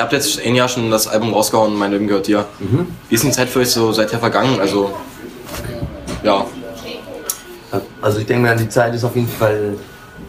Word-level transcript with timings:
ihr 0.00 0.04
habt 0.04 0.14
jetzt 0.14 0.40
ein 0.40 0.54
Jahr 0.54 0.66
schon 0.66 0.90
das 0.90 1.06
Album 1.06 1.34
rausgehauen, 1.34 1.76
mein 1.76 1.90
Leben 1.90 2.06
gehört 2.06 2.26
dir. 2.26 2.46
Mhm. 2.58 2.86
Wie 3.10 3.14
ist 3.14 3.22
die 3.22 3.30
Zeit 3.30 3.50
für 3.50 3.58
euch 3.58 3.70
so 3.70 3.92
seither 3.92 4.18
vergangen? 4.18 4.58
Also, 4.58 4.94
ja. 6.22 6.46
Also 8.00 8.18
ich 8.18 8.24
denke 8.24 8.48
mal, 8.48 8.56
die 8.56 8.70
Zeit 8.70 8.94
ist 8.94 9.04
auf 9.04 9.14
jeden 9.14 9.28
Fall 9.28 9.74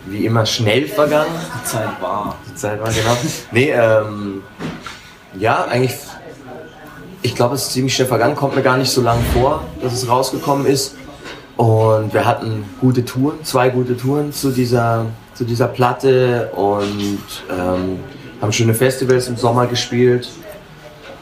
wie 0.08 0.26
immer 0.26 0.46
schnell 0.46 0.90
vergangen. 0.90 1.32
Die 1.58 1.70
Zeit 1.70 2.02
war. 2.02 2.36
Die 2.50 2.56
Zeit 2.56 2.82
war, 2.82 2.90
genau. 2.90 3.18
Nee, 3.54 3.72
ähm, 3.72 4.44
ja, 5.40 5.64
eigentlich, 5.64 5.96
ich 7.22 7.34
glaube, 7.34 7.56
es 7.56 7.68
ist 7.68 7.72
ziemlich 7.72 7.96
schnell 7.96 8.10
vergangen, 8.10 8.36
kommt 8.36 8.58
mir 8.58 8.64
gar 8.64 8.76
nicht 8.76 8.92
so 8.92 9.02
lange 9.02 9.24
vor, 9.34 9.64
dass 9.82 9.94
es 9.94 10.10
rausgekommen 10.10 10.66
ist. 10.66 10.96
Und 11.56 12.14
wir 12.14 12.26
hatten 12.26 12.66
gute 12.82 13.06
Touren, 13.06 13.42
zwei 13.46 13.70
gute 13.70 13.96
Touren 13.96 14.34
zu 14.34 14.52
dieser, 14.52 15.06
zu 15.34 15.46
dieser 15.46 15.68
Platte 15.68 16.52
und 16.58 17.24
ähm, 17.50 18.00
haben 18.42 18.52
schöne 18.52 18.74
Festivals 18.74 19.28
im 19.28 19.38
Sommer 19.38 19.68
gespielt. 19.68 20.28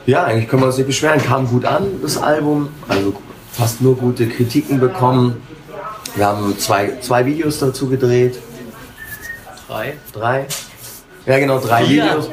Ja, 0.05 0.23
eigentlich 0.23 0.47
können 0.47 0.61
wir 0.63 0.67
uns 0.67 0.77
nicht 0.77 0.87
beschweren. 0.87 1.21
Kam 1.21 1.47
gut 1.47 1.65
an, 1.65 1.87
das 2.01 2.17
Album. 2.17 2.69
Also 2.87 3.13
fast 3.51 3.81
nur 3.81 3.95
gute 3.95 4.27
Kritiken 4.27 4.79
bekommen. 4.79 5.41
Wir 6.15 6.25
haben 6.25 6.57
zwei, 6.57 6.97
zwei 7.01 7.25
Videos 7.25 7.59
dazu 7.59 7.87
gedreht. 7.89 8.39
Drei? 9.67 9.93
Drei. 10.13 10.47
Ja, 11.25 11.37
genau, 11.37 11.59
drei 11.59 11.83
Vier. 11.83 12.03
Videos. 12.05 12.29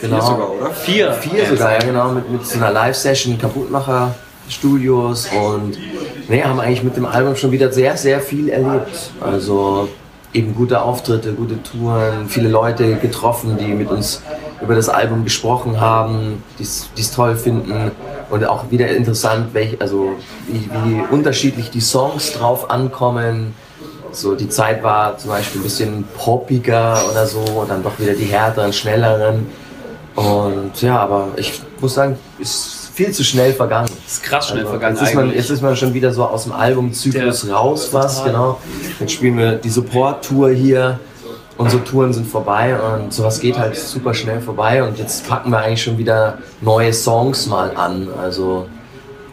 Genau. 0.00 0.16
Vier 0.16 0.26
sogar, 0.26 0.50
oder? 0.50 0.70
Vier. 0.72 1.12
Vier 1.12 1.46
sogar, 1.46 1.72
ja 1.72 1.78
genau, 1.78 2.10
mit, 2.10 2.30
mit 2.30 2.46
so 2.46 2.58
einer 2.58 2.70
Live-Session, 2.70 3.38
Kaputtmacher-Studios 3.38 5.28
und 5.32 5.78
nee, 6.28 6.42
haben 6.42 6.60
eigentlich 6.60 6.82
mit 6.82 6.96
dem 6.96 7.06
Album 7.06 7.34
schon 7.34 7.50
wieder 7.50 7.72
sehr, 7.72 7.96
sehr 7.96 8.20
viel 8.20 8.50
erlebt. 8.50 9.10
Also 9.22 9.88
eben 10.32 10.54
gute 10.54 10.82
Auftritte, 10.82 11.32
gute 11.32 11.62
Touren, 11.62 12.28
viele 12.28 12.48
Leute 12.48 12.96
getroffen, 12.96 13.56
die 13.58 13.68
mit 13.68 13.90
uns 13.90 14.22
über 14.60 14.74
das 14.74 14.88
Album 14.88 15.24
gesprochen 15.24 15.80
haben, 15.80 16.42
die 16.58 16.62
es 16.62 17.10
toll 17.12 17.36
finden 17.36 17.90
und 18.30 18.44
auch 18.44 18.70
wieder 18.70 18.88
interessant, 18.88 19.54
welch, 19.54 19.80
also 19.80 20.16
wie, 20.48 20.68
wie 20.84 21.02
unterschiedlich 21.10 21.70
die 21.70 21.80
Songs 21.80 22.32
drauf 22.32 22.70
ankommen. 22.70 23.54
So 24.12 24.34
die 24.34 24.48
Zeit 24.48 24.82
war 24.82 25.18
zum 25.18 25.30
Beispiel 25.30 25.60
ein 25.60 25.64
bisschen 25.64 26.04
poppiger 26.16 26.98
oder 27.10 27.26
so 27.26 27.40
und 27.40 27.70
dann 27.70 27.82
doch 27.82 27.98
wieder 27.98 28.14
die 28.14 28.24
härteren, 28.24 28.72
schnelleren. 28.72 29.46
Und 30.14 30.80
ja, 30.80 30.98
aber 30.98 31.28
ich 31.36 31.60
muss 31.80 31.94
sagen, 31.94 32.18
ist 32.38 32.75
viel 32.96 33.12
zu 33.12 33.22
schnell 33.24 33.52
vergangen. 33.52 33.88
ist 34.06 34.22
krass 34.22 34.48
schnell 34.48 34.60
Also, 34.60 34.70
vergangen 34.70 34.96
Jetzt 34.96 35.08
ist, 35.10 35.14
man, 35.14 35.32
jetzt 35.34 35.50
ist 35.50 35.62
man 35.62 35.76
schon 35.76 35.92
wieder 35.94 36.12
so 36.14 36.24
aus 36.24 36.44
dem 36.44 36.52
Albumzyklus 36.52 37.42
Der- 37.42 37.54
raus, 37.54 37.90
was, 37.92 38.16
total. 38.18 38.32
genau. 38.32 38.60
Jetzt 38.98 39.12
spielen 39.12 39.36
wir 39.36 39.52
die 39.52 39.68
Support-Tour 39.70 40.50
hier. 40.50 40.98
Unsere 41.58 41.84
Touren 41.84 42.12
sind 42.12 42.26
vorbei 42.26 42.74
und 42.78 43.12
sowas 43.12 43.40
geht 43.40 43.58
halt 43.58 43.76
super 43.76 44.12
schnell 44.14 44.40
vorbei 44.40 44.82
und 44.82 44.98
jetzt 44.98 45.26
packen 45.28 45.50
wir 45.50 45.58
eigentlich 45.58 45.82
schon 45.82 45.96
wieder 45.98 46.38
neue 46.60 46.92
Songs 46.92 47.46
mal 47.46 47.74
an. 47.76 48.08
Also 48.20 48.66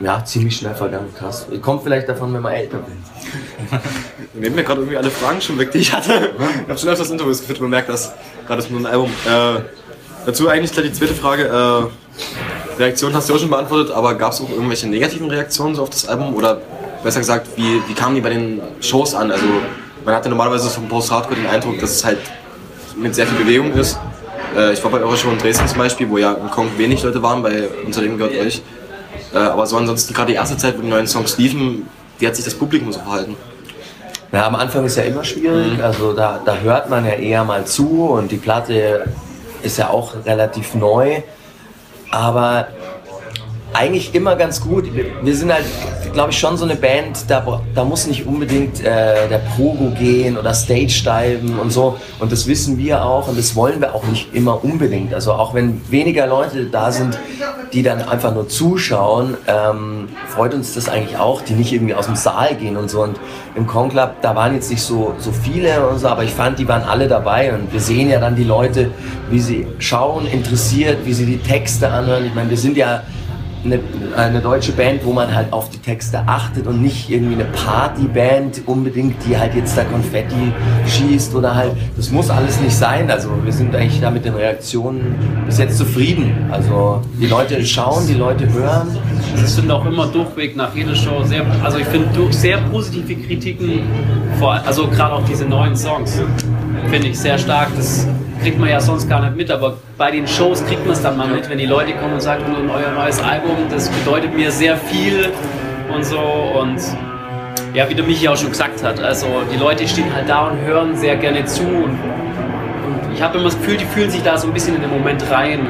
ja, 0.02 0.24
ziemlich 0.26 0.58
schnell 0.58 0.76
vergangen, 0.76 1.14
krass. 1.18 1.46
Kommt 1.62 1.84
vielleicht 1.84 2.08
davon, 2.10 2.34
wenn 2.34 2.42
man 2.42 2.54
älter 2.54 2.78
wird. 2.80 3.82
Nehmen 4.34 4.56
mir 4.56 4.64
gerade 4.64 4.82
irgendwie 4.82 4.98
alle 4.98 5.10
Fragen 5.10 5.40
schon 5.42 5.58
weg, 5.58 5.72
die 5.72 5.78
ich 5.80 5.94
hatte. 5.94 6.32
Ich 6.64 6.70
habe 6.70 6.78
schon 6.80 6.90
öfters 6.90 7.10
Interviews 7.12 7.40
geführt 7.42 7.60
und 7.60 7.66
bemerkt, 7.66 7.88
dass 7.90 8.14
gerade 8.48 8.62
ist 8.62 8.72
nur 8.72 8.80
ein 8.82 8.86
Album. 8.86 9.10
Äh, 9.26 9.62
dazu 10.26 10.48
eigentlich 10.50 10.72
gleich 10.74 10.88
die 10.88 10.94
zweite 10.94 11.14
Frage. 11.14 11.44
Äh, 11.46 12.14
Reaktion 12.78 13.14
hast 13.14 13.30
du 13.30 13.36
auch 13.36 13.40
schon 13.40 13.50
beantwortet, 13.50 13.92
aber 13.94 14.16
gab 14.16 14.32
es 14.32 14.42
auch 14.42 14.50
irgendwelche 14.50 14.88
negativen 14.88 15.30
Reaktionen 15.30 15.76
so 15.76 15.84
auf 15.84 15.90
das 15.90 16.08
Album? 16.08 16.36
Oder 16.36 16.60
besser 17.04 17.20
gesagt, 17.20 17.48
wie, 17.56 17.82
wie 17.88 17.94
kamen 17.94 18.16
die 18.16 18.22
bei 18.22 18.30
den 18.30 18.62
Shows 18.82 19.14
an? 19.14 19.32
Also 19.32 19.46
man 20.06 20.16
hatte 20.16 20.30
normalerweise 20.30 20.70
vom 20.70 20.88
Post-Hardcore 20.88 21.36
den 21.36 21.48
Eindruck, 21.48 21.80
dass 21.80 21.92
es 21.92 22.06
halt 22.06 22.20
mit 22.96 23.16
sehr 23.16 23.28
viel 23.28 23.38
Bewegung 23.38 23.74
ist. 23.74 23.98
Äh, 24.56 24.74
ich 24.74 24.84
war 24.84 24.92
bei 24.92 25.00
eurer 25.00 25.18
Show 25.18 25.30
in 25.30 25.38
Dresden 25.38 25.68
zum 25.68 25.78
Beispiel, 25.78 26.10
wo 26.10 26.18
ja 26.18 26.34
im 26.34 26.50
Kong 26.52 26.68
wenig 26.78 27.04
Leute 27.04 27.22
waren, 27.22 27.42
bei 27.42 27.68
Unser 27.86 28.02
Leben 28.02 28.18
gehört 28.18 28.36
euch. 28.36 28.62
Äh, 29.34 29.38
aber 29.38 29.66
so 29.66 29.78
ansonsten 29.78 30.14
gerade 30.14 30.32
die 30.32 30.36
erste 30.36 30.58
Zeit, 30.58 30.78
wo 30.78 30.82
die 30.82 30.90
neuen 30.90 31.08
Songs 31.08 31.38
liefen, 31.38 31.88
wie 32.20 32.28
hat 32.28 32.36
sich 32.36 32.46
das 32.46 32.54
Publikum 32.54 32.92
so 32.92 33.00
verhalten? 33.00 33.36
Ja, 34.32 34.48
am 34.48 34.56
Anfang 34.56 34.86
ist 34.86 34.98
ja 34.98 35.04
immer 35.04 35.24
schwierig, 35.24 35.82
also 35.84 36.14
da, 36.14 36.42
da 36.44 36.58
hört 36.58 36.90
man 36.90 37.06
ja 37.06 37.12
eher 37.12 37.44
mal 37.44 37.66
zu 37.66 38.06
und 38.06 38.32
die 38.32 38.38
Platte 38.38 39.06
ist 39.62 39.78
ja 39.78 39.90
auch 39.90 40.14
relativ 40.26 40.74
neu, 40.74 41.22
aber 42.14 42.68
eigentlich 43.74 44.14
immer 44.14 44.36
ganz 44.36 44.62
gut. 44.62 44.86
Wir- 44.94 45.06
sind 45.36 45.52
halt, 45.52 45.66
glaube 46.14 46.30
ich, 46.30 46.38
schon 46.38 46.58
so 46.58 46.64
eine 46.66 46.76
Band, 46.76 47.26
da, 47.28 47.60
da 47.74 47.84
muss 47.84 48.06
nicht 48.06 48.28
unbedingt 48.28 48.82
äh, 48.82 49.28
der 49.28 49.42
Pogo 49.58 49.90
gehen 49.98 50.38
oder 50.38 50.54
Stage 50.54 51.02
diven 51.04 51.58
und 51.58 51.72
so. 51.72 51.98
Und 52.20 52.32
das 52.32 52.46
wissen 52.46 52.78
wir 52.78 53.04
auch 53.04 53.28
und 53.28 53.38
das 53.38 53.56
wollen 53.56 53.82
wir 53.82 53.96
auch 53.96 54.04
nicht 54.06 54.32
immer 54.36 54.64
unbedingt. 54.64 55.12
Also 55.14 55.34
auch 55.34 55.56
wenn 55.56 55.82
weniger 55.90 56.28
Leute 56.28 56.66
da 56.66 56.92
sind, 56.92 57.18
die 57.74 57.82
dann 57.82 58.02
einfach 58.02 58.34
nur 58.34 58.48
zuschauen, 58.48 59.36
ähm, 59.48 60.08
freut 60.28 60.54
uns 60.54 60.76
das 60.76 60.88
eigentlich 60.88 61.18
auch, 61.18 61.42
die 61.42 61.54
nicht 61.54 61.74
irgendwie 61.74 61.96
aus 61.96 62.06
dem 62.06 62.16
Saal 62.16 62.56
gehen 62.56 62.78
und 62.78 62.90
so. 62.90 63.02
Und 63.02 63.20
im 63.56 63.66
Conclub, 63.66 64.22
da 64.22 64.36
waren 64.36 64.54
jetzt 64.54 64.70
nicht 64.70 64.84
so, 64.84 65.16
so 65.18 65.32
viele 65.32 65.88
und 65.88 65.98
so, 65.98 66.08
aber 66.08 66.24
ich 66.24 66.32
fand, 66.32 66.60
die 66.60 66.68
waren 66.68 66.84
alle 66.84 67.08
dabei 67.08 67.54
und 67.54 67.74
wir 67.74 67.80
sehen 67.80 68.10
ja 68.10 68.20
dann 68.20 68.36
die 68.36 68.44
Leute, 68.44 68.92
wie 69.30 69.40
sie 69.40 69.68
schauen, 69.80 70.28
interessiert, 70.28 71.00
wie 71.04 71.14
sie 71.14 71.26
die 71.26 71.40
Texte 71.40 71.90
anhören. 71.90 72.26
Ich 72.26 72.36
meine, 72.36 72.50
wir 72.50 72.58
sind 72.58 72.78
ja 72.78 73.02
eine, 73.66 73.80
eine 74.18 74.40
deutsche 74.40 74.72
Band, 74.72 75.06
wo 75.06 75.14
man 75.14 75.34
halt 75.34 75.52
auf 75.54 75.70
die 75.70 75.78
Texte 75.78 76.24
achtet 76.26 76.68
und 76.68 76.82
nicht 76.82 77.10
irgendwie 77.10 77.36
eine 77.36 77.46
Partyband 77.46 78.62
unbedingt, 78.66 79.16
die 79.26 79.38
halt 79.38 79.56
jetzt 79.56 79.78
da 79.78 79.84
Konfetti 79.84 80.52
schießt 80.88 81.34
oder 81.36 81.56
halt, 81.56 81.72
das 81.96 82.12
muss 82.12 82.30
alles 82.30 82.60
nicht 82.60 82.76
sein. 82.76 83.10
Also 83.10 83.30
wir 83.44 83.54
sind 83.54 83.76
eigentlich 83.76 84.02
da 84.02 84.12
mit 84.12 84.26
den 84.26 84.36
Reaktionen 84.36 85.16
bis 85.46 85.58
jetzt 85.58 85.78
zufrieden. 85.78 86.48
Also 86.52 87.02
die 87.20 87.28
Leute 87.28 87.64
schauen, 87.66 88.06
die 88.08 88.16
Leute 88.16 88.52
hören. 88.52 88.98
Es 89.36 89.56
sind 89.56 89.70
auch 89.72 89.86
immer 89.86 90.08
durchweg 90.08 90.56
nach 90.56 90.76
jeder 90.76 90.96
Show 90.96 91.24
sehr, 91.24 91.46
also 91.64 91.78
ich 91.78 91.86
finde 91.86 92.10
sehr 92.32 92.58
positive 92.58 93.16
Kritiken, 93.16 93.82
vor, 94.40 94.60
also 94.66 94.88
gerade 94.88 95.14
auch 95.14 95.26
diese 95.26 95.46
neuen 95.46 95.76
Songs, 95.76 96.20
finde 96.90 97.08
ich 97.08 97.20
sehr 97.20 97.38
stark. 97.38 97.70
Das 97.76 98.08
kriegt 98.44 98.60
man 98.60 98.70
ja 98.70 98.82
sonst 98.82 99.10
gar 99.10 99.22
nicht 99.22 99.38
mit, 99.38 99.50
aber 99.50 99.78
bei 99.98 100.12
den 100.12 100.28
Shows 100.28 100.64
kriegt 100.66 100.86
man 100.86 100.94
es 100.94 101.02
dann 101.02 101.16
mal 101.16 101.28
mit, 101.28 101.50
wenn 101.50 101.58
die 101.58 101.66
Leute 101.66 101.94
kommen 101.94 102.14
und 102.16 102.22
sagen, 102.22 102.44
"Oh, 102.46 102.72
euer 102.74 102.92
neues 102.92 103.22
Album, 103.22 103.56
das 103.70 103.88
bedeutet 103.90 104.36
mir 104.36 104.52
sehr 104.52 104.76
viel 104.76 105.32
und 105.94 106.06
so 106.06 106.20
und 106.20 106.78
ja, 107.74 107.90
wie 107.90 107.96
der 107.96 108.04
Michi 108.04 108.28
auch 108.28 108.36
schon 108.36 108.50
gesagt 108.52 108.84
hat, 108.84 109.02
also 109.02 109.26
die 109.52 109.58
Leute 109.58 109.88
stehen 109.88 110.14
halt 110.14 110.28
da 110.28 110.48
und 110.50 110.60
hören 110.60 110.96
sehr 110.98 111.16
gerne 111.16 111.46
zu 111.46 111.64
und, 111.64 111.98
und 112.86 113.14
ich 113.16 113.22
habe 113.22 113.38
immer 113.38 113.46
das 113.46 113.58
Gefühl, 113.58 113.78
die 113.78 113.86
fühlen 113.86 114.12
sich 114.12 114.22
da 114.24 114.38
so 114.38 114.48
ein 114.48 114.54
bisschen 114.54 114.76
in 114.76 114.82
den 114.82 114.92
Moment 114.92 115.24
rein. 115.32 115.68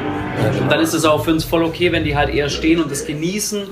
Und 0.60 0.70
dann 0.70 0.80
ist 0.80 0.92
es 0.94 1.04
auch 1.04 1.24
für 1.24 1.30
uns 1.30 1.44
voll 1.44 1.62
okay, 1.62 1.92
wenn 1.92 2.02
die 2.02 2.16
halt 2.16 2.28
eher 2.28 2.48
stehen 2.48 2.82
und 2.82 2.90
das 2.90 3.06
genießen, 3.06 3.62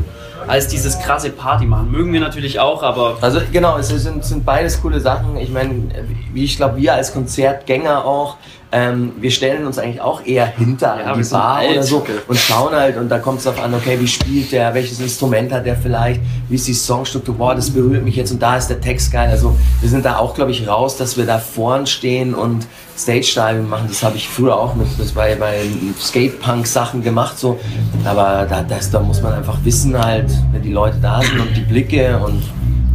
als 0.47 0.69
dieses 0.69 0.97
krasse 1.01 1.31
Party 1.31 1.67
machen. 1.67 1.91
Mögen 1.91 2.13
wir 2.13 2.21
natürlich 2.21 2.61
auch, 2.61 2.85
aber 2.85 3.17
Also 3.21 3.41
genau, 3.53 3.79
es 3.79 3.89
sind, 3.89 4.25
sind 4.25 4.45
beides 4.45 4.81
coole 4.81 5.01
Sachen. 5.01 5.37
Ich 5.39 5.51
meine, 5.51 5.89
wie 6.33 6.45
ich 6.45 6.57
glaube, 6.57 6.77
wir 6.77 6.95
als 6.95 7.13
Konzertgänger 7.13 8.05
auch, 8.05 8.37
ähm, 8.73 9.13
wir 9.21 9.31
stellen 9.31 9.67
uns 9.67 9.79
eigentlich 9.79 10.01
auch 10.01 10.25
eher 10.25 10.47
hinter 10.47 10.99
Ja, 10.99 11.13
an 11.13 11.23
die 11.23 11.29
Bar 11.29 11.57
alt, 11.57 11.73
oder 11.73 11.83
so 11.83 12.07
und 12.27 12.39
schauen 12.39 12.73
halt 12.73 12.97
und 12.97 13.11
da 13.11 13.19
kommt 13.19 13.39
es 13.39 13.45
darauf 13.45 13.63
an, 13.63 13.75
okay, 13.75 13.99
wie 14.01 14.09
spielt 14.09 14.51
der, 14.51 14.73
welches 14.73 14.99
Instrument 14.99 15.53
hat 15.53 15.67
der 15.67 15.77
vielleicht, 15.77 16.23
wie 16.49 16.55
ist 16.55 16.67
die 16.67 16.75
Songstruktur, 16.75 17.35
boah, 17.35 17.55
das 17.55 17.71
berührt 17.71 18.03
mich 18.03 18.17
jetzt 18.17 18.33
und 18.33 18.41
da 18.41 18.57
ist 18.57 18.69
der 18.69 18.81
Text 18.81 19.13
geil. 19.13 19.29
Also 19.29 19.55
wir 19.81 19.91
sind 19.91 20.07
da 20.07 20.17
auch, 20.17 20.35
glaube 20.35 20.53
ich, 20.53 20.67
raus, 20.67 20.97
dass 20.97 21.19
wir 21.19 21.27
da 21.27 21.39
vorn 21.39 21.87
stehen 21.87 22.35
und 22.35 22.67
Stage-Diving 22.97 23.69
machen. 23.69 23.87
Das 23.89 24.03
habe 24.03 24.17
ich 24.17 24.29
früher 24.29 24.57
auch 24.57 24.75
mit, 24.75 24.87
das 24.99 25.13
bei, 25.13 25.35
bei 25.35 25.61
Skate-Punk-Sachen 26.01 27.03
gemacht 27.03 27.39
so. 27.39 27.61
Aber 28.05 28.47
da, 28.49 28.63
das, 28.63 28.91
da 28.91 29.01
muss 29.01 29.23
man 29.23 29.35
einfach 29.35 29.59
wissen 29.65 30.03
halt, 30.03 30.31
wenn 30.53 30.63
die 30.63 30.73
Leute 30.73 30.97
da 31.03 31.21
sind 31.21 31.41
und 31.41 31.55
die 31.55 31.63
Blicke 31.63 32.19
und 32.25 32.43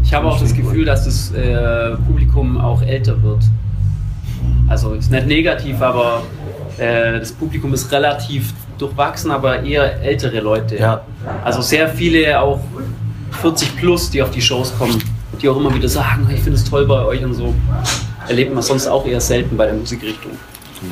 ich 0.03 0.13
habe 0.13 0.27
auch 0.27 0.39
das 0.39 0.53
Gefühl, 0.53 0.85
dass 0.85 1.03
das 1.03 1.33
äh, 1.33 1.97
Publikum 2.07 2.57
auch 2.57 2.81
älter 2.81 3.21
wird. 3.21 3.41
Also 4.67 4.94
ist 4.94 5.11
nicht 5.11 5.28
negativ, 5.28 5.81
aber 5.81 6.23
äh, 6.78 7.19
das 7.19 7.31
Publikum 7.31 7.73
ist 7.73 7.91
relativ 7.91 8.53
durchwachsen, 8.78 9.31
aber 9.31 9.63
eher 9.63 10.02
ältere 10.02 10.40
Leute. 10.40 10.78
Ja. 10.78 11.02
Also 11.43 11.61
sehr 11.61 11.87
viele 11.87 12.40
auch 12.40 12.59
40 13.41 13.75
plus, 13.78 14.09
die 14.09 14.22
auf 14.22 14.31
die 14.31 14.41
Shows 14.41 14.73
kommen, 14.78 15.02
die 15.41 15.49
auch 15.49 15.58
immer 15.58 15.73
wieder 15.73 15.87
sagen, 15.90 16.28
ich 16.34 16.41
finde 16.41 16.58
es 16.58 16.64
toll 16.64 16.85
bei 16.85 17.03
euch 17.05 17.23
und 17.23 17.34
so. 17.34 17.53
Erlebt 18.28 18.53
man 18.53 18.61
sonst 18.61 18.87
auch 18.87 19.05
eher 19.05 19.22
selten 19.22 19.55
bei 19.55 19.66
der 19.66 19.75
Musikrichtung, 19.75 20.31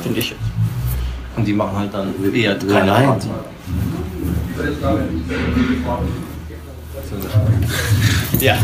finde 0.02 0.20
ich. 0.20 0.34
Und 1.36 1.44
die 1.44 1.52
machen 1.52 1.76
halt 1.76 1.92
dann 1.92 2.14
eher 2.34 2.54
Nein, 2.54 2.68
keine 2.68 2.86
nein. 2.86 3.04
Party. 3.04 3.28
Ja. 8.40 8.56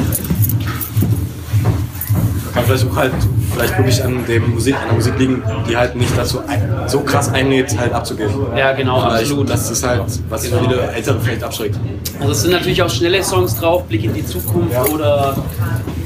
Kann 2.54 2.64
vielleicht 2.64 2.86
auch 2.86 2.96
halt 2.96 3.12
vielleicht 3.52 3.78
wirklich 3.78 4.04
an, 4.04 4.26
dem 4.26 4.50
Musik, 4.50 4.74
an 4.74 4.82
der 4.86 4.94
Musik 4.94 5.18
liegen, 5.18 5.42
die 5.68 5.76
halt 5.76 5.94
nicht 5.96 6.16
dazu 6.16 6.40
ein, 6.46 6.62
so 6.86 7.00
krass 7.00 7.32
einlädt, 7.32 7.76
halt 7.78 7.92
abzugeben. 7.92 8.34
Ja, 8.56 8.72
genau, 8.72 9.00
Vielleicht, 9.00 9.22
absolut. 9.22 9.50
Das 9.50 9.70
ist 9.70 9.86
halt, 9.86 10.02
was 10.28 10.46
viele 10.46 10.92
Ältere 10.94 11.20
vielleicht 11.20 11.44
abschreckt. 11.44 11.76
Also 12.20 12.32
es 12.32 12.42
sind 12.42 12.52
natürlich 12.52 12.82
auch 12.82 12.90
schnelle 12.90 13.22
Songs 13.22 13.56
drauf, 13.56 13.84
Blick 13.84 14.04
in 14.04 14.14
die 14.14 14.24
Zukunft 14.24 14.76
oder 14.90 15.36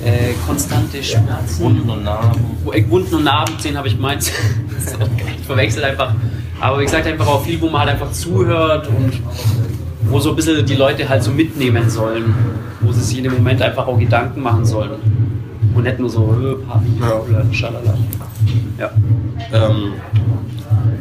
äh, 0.05 0.35
konstante 0.47 1.03
Schmerzen. 1.03 1.63
Wunden 1.63 1.91
und 1.91 2.05
Narben. 2.05 2.41
Äh, 2.73 2.89
Wunden 2.89 3.15
und 3.17 3.25
Narben, 3.25 3.55
den 3.65 3.77
habe 3.77 3.89
ich 3.89 3.97
gemeint. 3.97 4.23
ich 5.41 5.47
verwechsel 5.47 5.85
einfach 5.85 6.15
Aber 6.61 6.79
wie 6.81 6.85
gesagt, 6.85 7.07
einfach 7.07 7.27
auch 7.27 7.43
viel, 7.43 7.61
wo 7.61 7.69
man 7.69 7.83
halt 7.83 7.91
einfach 7.91 8.13
zuhört 8.13 8.89
und 8.89 9.13
wo 10.09 10.19
so 10.21 10.31
ein 10.31 10.37
bisschen 10.37 10.65
die 10.65 10.75
Leute 10.75 11.09
halt 11.09 11.23
so 11.23 11.31
mitnehmen 11.31 11.91
sollen, 11.91 12.35
wo 12.81 12.93
sie 12.93 13.01
sich 13.03 13.19
in 13.19 13.25
dem 13.25 13.35
Moment 13.35 13.61
einfach 13.61 13.87
auch 13.87 13.99
Gedanken 13.99 14.41
machen 14.43 14.65
sollen. 14.65 15.26
Und 15.77 15.83
nicht 15.85 15.99
nur 15.99 16.09
so, 16.09 16.23
äh, 16.23 16.67
Party, 16.67 16.87
Ja. 17.01 17.21
oder 17.21 17.45
schalala. 17.53 17.95
Ja. 18.79 18.91
Ähm, 19.53 19.93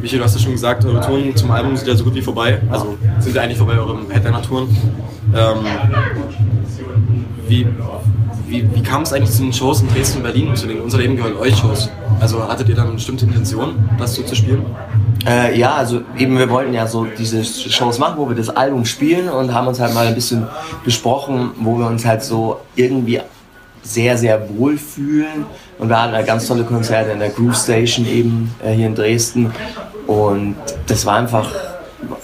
Michael, 0.01 0.19
du 0.19 0.25
hast 0.25 0.35
ja 0.35 0.41
schon 0.41 0.51
gesagt, 0.51 0.85
eure 0.85 1.01
Touren 1.01 1.35
zum 1.35 1.49
Album 1.51 1.75
sind 1.75 1.87
ja 1.87 1.95
so 1.95 2.03
gut 2.03 2.13
wie 2.15 2.21
vorbei. 2.21 2.61
Also 2.69 2.97
sind 3.19 3.35
ja 3.35 3.41
eigentlich 3.41 3.57
vorbei, 3.57 3.73
eure 3.79 3.97
Headliner-Touren. 4.09 4.67
Ähm, 5.33 5.57
wie, 7.47 7.67
wie, 8.47 8.75
wie 8.75 8.83
kam 8.83 9.03
es 9.03 9.13
eigentlich 9.13 9.31
zu 9.31 9.41
den 9.43 9.53
Shows 9.53 9.81
in 9.81 9.87
Dresden 9.87 10.17
und 10.17 10.23
Berlin, 10.23 10.55
zu 10.55 10.67
den 10.67 10.79
unser 10.81 10.97
Leben 10.97 11.15
gehört 11.15 11.39
euch 11.39 11.57
Shows? 11.57 11.89
Also 12.19 12.47
hattet 12.47 12.69
ihr 12.69 12.75
dann 12.75 12.85
eine 12.87 12.95
bestimmte 12.95 13.25
Intention, 13.25 13.89
das 13.97 14.15
so 14.15 14.23
zu 14.23 14.35
spielen? 14.35 14.65
Äh, 15.27 15.57
ja, 15.57 15.73
also 15.75 16.01
eben 16.17 16.37
wir 16.37 16.49
wollten 16.49 16.73
ja 16.73 16.85
so 16.85 17.05
diese 17.05 17.43
Shows 17.43 17.97
machen, 17.97 18.15
wo 18.17 18.27
wir 18.29 18.35
das 18.35 18.49
Album 18.49 18.85
spielen 18.85 19.29
und 19.29 19.53
haben 19.53 19.67
uns 19.67 19.79
halt 19.79 19.93
mal 19.93 20.05
ein 20.07 20.15
bisschen 20.15 20.45
besprochen, 20.83 21.51
wo 21.59 21.79
wir 21.79 21.87
uns 21.87 22.05
halt 22.05 22.23
so 22.23 22.57
irgendwie 22.75 23.21
sehr, 23.85 24.17
sehr 24.17 24.49
wohl 24.57 24.77
fühlen. 24.77 25.45
Und 25.77 25.89
wir 25.89 26.01
hatten 26.01 26.13
halt 26.13 26.27
ganz 26.27 26.47
tolle 26.47 26.63
Konzerte 26.63 27.11
in 27.11 27.19
der 27.19 27.29
Groove 27.29 27.55
Station 27.55 28.05
eben 28.05 28.53
äh, 28.63 28.73
hier 28.73 28.87
in 28.87 28.95
Dresden. 28.95 29.53
Und 30.07 30.55
das 30.87 31.05
war 31.05 31.17
einfach, 31.17 31.49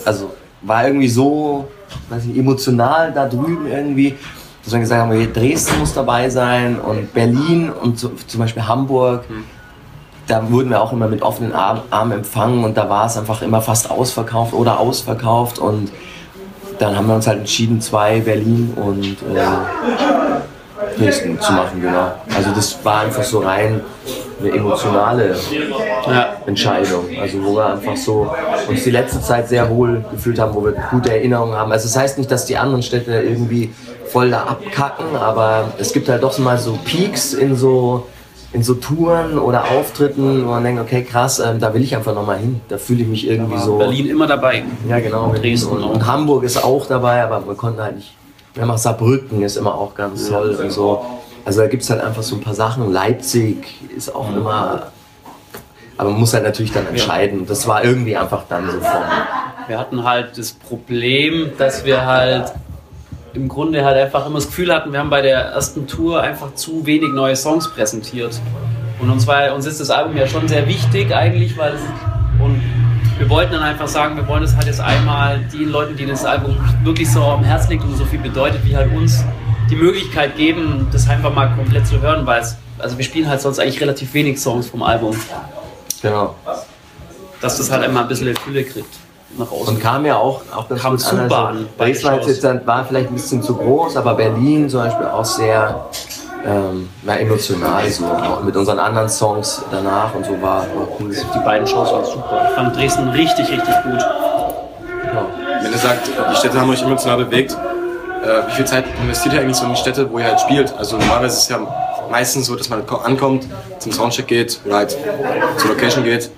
also 0.06 0.34
war 0.62 0.88
irgendwie 0.88 1.10
so, 1.10 1.68
weiß 2.10 2.26
nicht, 2.26 2.38
emotional 2.38 3.12
da 3.12 3.28
drüben 3.28 3.68
irgendwie, 3.68 4.16
dass 4.64 4.74
wir 4.74 4.80
gesagt 4.80 5.02
haben, 5.02 5.34
Dresden 5.34 5.80
muss 5.80 5.94
dabei 5.94 6.30
sein 6.30 6.80
und 6.80 7.14
Berlin 7.14 7.72
und 7.72 7.98
so, 7.98 8.12
zum 8.28 8.40
Beispiel 8.40 8.68
Hamburg 8.68 9.26
da 10.28 10.50
wurden 10.50 10.70
wir 10.70 10.82
auch 10.82 10.94
immer 10.94 11.08
mit 11.08 11.22
offenen 11.22 11.54
Arm- 11.54 11.82
Armen 11.90 12.14
empfangen 12.14 12.64
und 12.64 12.78
da 12.78 12.90
war 12.90 13.06
es 13.06 13.18
einfach 13.18 13.42
immer 13.42 13.62
fast 13.62 13.92
ausverkauft 13.92 14.54
oder 14.54 14.80
ausverkauft 14.80 15.60
und 15.60 15.92
dann 16.80 16.96
haben 16.96 17.08
wir 17.08 17.16
uns 17.16 17.28
halt 17.28 17.40
entschieden, 17.40 17.82
zwei 17.82 18.22
Berlin 18.22 18.74
und 18.76 19.04
äh, 19.36 19.42
Dresden 20.98 21.40
zu 21.40 21.52
machen, 21.54 21.82
genau. 21.82 22.14
Also 22.36 22.52
das 22.56 22.84
war 22.84 23.02
einfach 23.02 23.24
so 23.24 23.40
rein 23.40 23.82
eine 24.42 24.52
emotionale 24.52 25.36
ja. 26.08 26.38
Entscheidung. 26.46 27.06
Also 27.20 27.44
wo 27.44 27.56
wir 27.56 27.66
einfach 27.68 27.96
so 27.96 28.34
uns 28.68 28.84
die 28.84 28.92
letzte 28.92 29.22
Zeit 29.22 29.50
sehr 29.50 29.70
wohl 29.70 30.04
gefühlt 30.12 30.40
haben, 30.40 30.54
wo 30.56 30.64
wir 30.64 30.74
gute 30.90 31.12
Erinnerungen 31.12 31.56
haben. 31.56 31.72
Also 31.72 31.88
das 31.88 31.98
heißt 31.98 32.18
nicht, 32.18 32.32
dass 32.32 32.46
die 32.46 32.58
anderen 32.58 32.84
Städte 32.84 33.12
irgendwie 33.12 33.74
voll 34.08 34.32
da 34.32 34.44
abkacken, 34.44 35.16
aber 35.16 35.72
es 35.78 35.94
gibt 35.94 36.10
halt 36.10 36.24
doch 36.24 36.38
mal 36.40 36.58
so 36.58 36.78
Peaks 36.84 37.34
in 37.34 37.56
so 37.56 38.08
in 38.54 38.64
so 38.64 38.74
Touren 38.74 39.40
oder 39.40 39.72
Auftritten, 39.72 40.46
wo 40.46 40.50
man 40.50 40.64
denkt, 40.66 40.82
okay, 40.82 41.04
krass, 41.04 41.40
ähm, 41.40 41.60
da 41.60 41.74
will 41.74 41.82
ich 41.84 41.96
einfach 41.96 42.14
nochmal 42.14 42.38
hin. 42.38 42.60
Da 42.68 42.78
fühle 42.78 43.04
ich 43.04 43.08
mich 43.08 43.30
irgendwie 43.30 43.58
so. 43.58 43.78
Berlin 43.78 44.10
immer 44.10 44.28
dabei. 44.28 44.64
Ja, 44.90 45.00
genau. 45.00 45.34
Dresden 45.34 45.70
und, 45.70 45.84
und 45.84 46.06
Hamburg 46.06 46.44
ist 46.44 46.62
auch 46.62 46.86
dabei, 46.86 47.24
aber 47.24 47.48
wir 47.48 47.56
konnten 47.56 47.82
halt 47.82 47.96
nicht. 47.96 48.14
Wir 48.54 48.64
haben 48.64 48.72
auch 48.72 48.78
Saarbrücken 48.78 49.42
ist 49.44 49.56
immer 49.56 49.76
auch 49.76 49.96
ganz 49.96 50.30
toll 50.30 50.58
und 50.62 50.72
so. 50.72 51.06
Also 51.46 51.62
da 51.62 51.68
gibt 51.68 51.84
es 51.84 51.90
halt 51.90 52.02
einfach 52.02 52.24
so 52.24 52.36
ein 52.36 52.42
paar 52.42 52.54
Sachen. 52.54 52.92
Leipzig 52.92 53.66
ist 53.96 54.14
auch 54.14 54.30
immer. 54.36 54.88
Aber 55.98 56.10
man 56.10 56.20
muss 56.20 56.34
halt 56.34 56.44
natürlich 56.44 56.72
dann 56.72 56.88
entscheiden. 56.88 57.46
Das 57.46 57.68
war 57.68 57.84
irgendwie 57.84 58.18
einfach 58.18 58.44
dann 58.50 58.70
so 58.70 58.80
von. 58.80 59.02
Wir 59.68 59.80
hatten 59.80 60.04
halt 60.04 60.38
das 60.38 60.52
Problem, 60.52 61.52
dass 61.58 61.86
wir 61.86 62.06
halt 62.06 62.54
im 63.34 63.48
Grunde 63.48 63.86
halt 63.86 63.98
einfach 63.98 64.26
immer 64.26 64.36
das 64.36 64.48
Gefühl 64.48 64.74
hatten, 64.74 64.92
wir 64.92 65.00
haben 65.00 65.10
bei 65.10 65.22
der 65.22 65.40
ersten 65.40 65.88
Tour 65.88 66.22
einfach 66.22 66.54
zu 66.56 66.86
wenig 66.86 67.12
neue 67.14 67.36
Songs 67.36 67.70
präsentiert. 67.70 68.42
Und 69.00 69.10
uns, 69.10 69.26
war, 69.26 69.54
uns 69.56 69.66
ist 69.66 69.80
das 69.80 69.90
Album 69.90 70.18
ja 70.18 70.28
schon 70.28 70.48
sehr 70.48 70.68
wichtig 70.68 71.16
eigentlich, 71.16 71.58
weil 71.58 71.74
und 72.40 72.62
wir 73.22 73.30
wollten 73.30 73.52
dann 73.54 73.62
einfach 73.62 73.88
sagen, 73.88 74.16
wir 74.16 74.28
wollen 74.28 74.42
es 74.42 74.56
halt 74.56 74.66
jetzt 74.66 74.82
einmal 74.82 75.38
den 75.54 75.70
Leuten, 75.70 75.96
die 75.96 76.08
das 76.08 76.26
Album 76.26 76.58
wirklich 76.84 77.08
so 77.12 77.22
am 77.24 77.44
Herz 77.44 77.70
liegt 77.70 77.84
und 77.84 77.96
so 77.96 78.04
viel 78.04 78.18
bedeutet, 78.18 78.66
wie 78.66 78.76
halt 78.76 78.92
uns 78.96 79.24
die 79.70 79.76
Möglichkeit 79.76 80.36
geben, 80.36 80.88
das 80.92 81.08
einfach 81.08 81.32
mal 81.32 81.54
komplett 81.56 81.86
zu 81.86 82.02
hören, 82.02 82.26
weil 82.26 82.42
es, 82.42 82.56
also 82.80 82.98
wir 82.98 83.06
spielen 83.06 83.30
halt 83.30 83.40
sonst 83.40 83.60
eigentlich 83.60 83.80
relativ 83.80 84.12
wenig 84.16 84.40
Songs 84.42 84.66
vom 84.68 84.82
Album, 84.82 85.16
Genau. 86.02 86.34
dass 87.42 87.58
das 87.58 87.70
halt 87.70 87.84
einmal 87.84 88.02
ein 88.04 88.10
bisschen 88.10 88.36
Fülle 88.38 88.64
kriegt 88.64 88.96
nach 89.38 89.52
außen. 89.52 89.76
Und 89.76 89.80
kam 89.80 90.04
ja 90.04 90.16
auch, 90.18 90.42
auch 90.56 90.68
ganz 90.68 90.82
Kam 90.82 90.98
super 90.98 91.22
Also, 91.22 91.36
an 91.38 91.68
Shows. 91.94 92.28
jetzt 92.28 92.44
dann- 92.44 92.66
war 92.66 92.84
vielleicht 92.86 93.10
ein 93.10 93.14
bisschen 93.14 93.44
zu 93.44 93.56
groß, 93.56 93.98
aber 93.98 94.16
Berlin 94.16 94.68
zum 94.68 94.80
Beispiel 94.80 95.06
auch 95.06 95.24
sehr 95.26 95.86
ähm, 96.46 96.90
war 97.04 97.20
emotional 97.20 97.88
so. 97.90 98.06
Auch 98.06 98.44
mit 98.44 98.56
unseren 98.56 98.80
anderen 98.80 99.10
Songs 99.10 99.64
danach 99.72 100.14
und 100.16 100.26
so 100.26 100.32
war, 100.42 100.62
war 100.76 100.88
cool. 101.00 101.10
Die 101.14 101.40
beiden 101.46 101.68
Shows 101.68 101.92
waren 101.92 102.06
super. 102.06 102.48
Ich 102.50 102.56
fand 102.56 102.76
Dresden 102.76 103.10
richtig, 103.10 103.50
richtig 103.52 103.76
gut. 103.84 104.00
Genau. 105.04 105.26
Wenn 105.62 105.72
ihr 105.72 105.78
sagt, 105.78 106.08
die 106.32 106.36
Städte 106.36 106.60
haben 106.60 106.70
euch 106.70 106.82
emotional 106.82 107.18
bewegt, 107.26 107.52
äh, 108.24 108.48
wie 108.48 108.52
viel 108.54 108.66
Zeit 108.66 108.86
investiert 109.02 109.34
ihr 109.36 109.42
eigentlich 109.42 109.58
so 109.58 109.66
in 109.66 109.72
die 109.72 109.80
Städte, 109.80 110.12
wo 110.12 110.20
ihr 110.20 110.26
halt 110.26 110.40
spielt? 110.40 110.74
Also 110.78 110.98
normalerweise 110.98 111.36
ist 111.38 111.44
es 111.44 111.50
ja 111.50 111.60
meistens 112.10 112.48
so, 112.48 112.56
dass 112.56 112.70
man 112.70 112.86
ko- 112.86 112.98
ankommt, 112.98 113.46
zum 113.80 113.92
Soundcheck 113.92 114.28
geht 114.28 114.60
oder 114.66 114.78
halt 114.78 114.98
zur 115.58 115.70
Location 115.70 116.04
geht. 116.04 116.30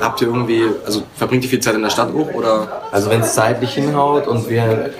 Habt 0.00 0.20
ihr 0.22 0.28
irgendwie, 0.28 0.64
also 0.86 1.02
verbringt 1.14 1.44
ihr 1.44 1.50
viel 1.50 1.60
Zeit 1.60 1.74
in 1.74 1.82
der 1.82 1.90
Stadt 1.90 2.08
auch 2.10 2.34
oder? 2.34 2.66
Also 2.90 3.10
wenn 3.10 3.20
es 3.20 3.34
zeitlich 3.34 3.74
hinhaut 3.74 4.26
und 4.26 4.48
wir, 4.48 4.90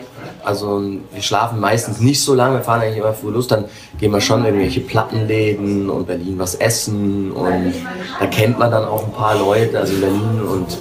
also 0.45 0.83
wir 1.13 1.23
schlafen 1.23 1.61
meistens 1.61 2.01
nicht 2.01 2.23
so 2.23 2.35
lange, 2.35 2.57
wir 2.57 2.63
fahren 2.63 2.81
eigentlich 2.81 2.99
immer 2.99 3.13
früh 3.13 3.31
los, 3.31 3.47
dann 3.47 3.67
gehen 3.99 4.13
wir 4.13 4.21
schon 4.21 4.41
in 4.41 4.47
irgendwelche 4.47 4.81
Plattenläden 4.81 5.89
und 5.89 6.07
Berlin 6.07 6.39
was 6.39 6.55
essen 6.57 7.33
und 7.33 7.75
da 8.19 8.27
kennt 8.27 8.59
man 8.59 8.71
dann 8.71 8.85
auch 8.85 9.05
ein 9.05 9.13
paar 9.13 9.37
Leute, 9.37 9.79
also 9.79 9.95
in 9.95 10.01
Berlin 10.01 10.43
und 10.51 10.79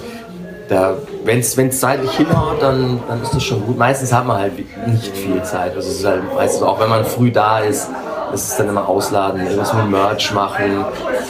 da, 0.68 0.94
wenn 1.24 1.40
es 1.40 1.80
zeitlich 1.80 2.12
hinhaut, 2.12 2.62
dann, 2.62 3.00
dann 3.06 3.22
ist 3.22 3.34
das 3.34 3.42
schon 3.42 3.64
gut. 3.66 3.76
Meistens 3.76 4.12
hat 4.12 4.26
man 4.26 4.38
halt 4.38 4.52
nicht 4.86 5.16
viel 5.16 5.42
Zeit, 5.42 5.74
also 5.76 5.88
es 5.88 5.98
ist 5.98 6.06
halt 6.06 6.22
meistens 6.34 6.62
auch, 6.62 6.80
wenn 6.80 6.88
man 6.88 7.04
früh 7.04 7.30
da 7.30 7.60
ist, 7.60 7.88
ist 8.32 8.52
es 8.52 8.56
dann 8.56 8.68
immer 8.68 8.88
ausladen, 8.88 9.42
irgendwas 9.42 9.74
mit 9.74 9.90
Merch 9.90 10.32
machen, 10.32 10.84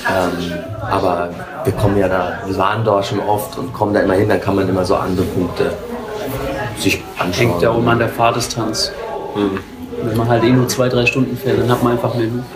ähm, 0.08 0.52
aber 0.80 1.30
wir 1.64 1.72
kommen 1.72 1.98
ja 1.98 2.08
da, 2.08 2.38
wir 2.46 2.56
waren 2.56 2.84
dort 2.84 3.06
schon 3.06 3.20
oft 3.20 3.58
und 3.58 3.72
kommen 3.72 3.92
da 3.92 4.00
immer 4.00 4.14
hin, 4.14 4.28
dann 4.28 4.40
kann 4.40 4.54
man 4.54 4.68
immer 4.68 4.84
so 4.84 4.94
andere 4.94 5.26
Punkte 5.26 5.72
sich 6.82 7.00
anschauen. 7.18 7.32
Hängt 7.50 7.62
ja 7.62 7.70
auch 7.70 7.78
immer 7.78 7.92
an 7.92 7.98
der 7.98 8.08
Fahrdistanz. 8.08 8.92
Wenn 10.02 10.16
man 10.16 10.28
halt 10.28 10.44
eh 10.44 10.50
nur 10.50 10.68
zwei, 10.68 10.88
drei 10.88 11.06
Stunden 11.06 11.36
fährt, 11.36 11.58
dann 11.60 11.70
hat 11.70 11.82
man 11.82 11.92
einfach 11.92 12.14
mehr 12.14 12.26
Luft. 12.26 12.46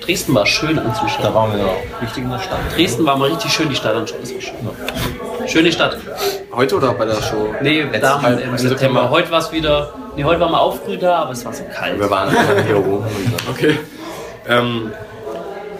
Dresden 0.00 0.34
war 0.34 0.46
schön 0.46 0.76
Da 0.76 0.82
anzuschauen. 0.82 1.34
waren 1.34 1.56
wir 1.56 1.64
auch 1.66 2.02
richtig 2.02 2.24
in 2.24 2.30
der 2.30 2.38
Stadt. 2.38 2.58
Dresden 2.74 3.04
war 3.04 3.16
mal 3.16 3.28
richtig 3.30 3.52
schön, 3.52 3.68
die 3.68 3.76
Stadt 3.76 3.94
anschauen. 3.94 4.20
Das 4.22 4.32
war 4.34 4.40
schön. 4.40 5.48
Schöne 5.48 5.72
Stadt. 5.72 5.96
Heute 6.52 6.76
oder 6.76 6.92
bei 6.94 7.04
der 7.04 7.20
Show? 7.22 7.54
Nee, 7.62 7.84
da 8.00 8.18
im, 8.18 8.24
im 8.38 8.50
im 8.50 8.58
September. 8.58 8.58
September. 8.68 9.10
Heute 9.10 9.30
war 9.30 9.38
es 9.38 9.52
wieder. 9.52 9.92
Nee, 10.16 10.24
heute 10.24 10.40
waren 10.40 10.50
wir 10.52 10.60
auch 10.60 10.76
früh 10.76 10.96
da, 10.96 11.18
aber 11.20 11.32
es 11.32 11.44
war 11.44 11.52
so 11.52 11.64
kalt. 11.72 11.98
Wir 11.98 12.10
waren 12.10 12.30
hier. 12.66 12.76
Und 12.76 13.04
Okay. 13.50 13.78
Ähm, 14.48 14.90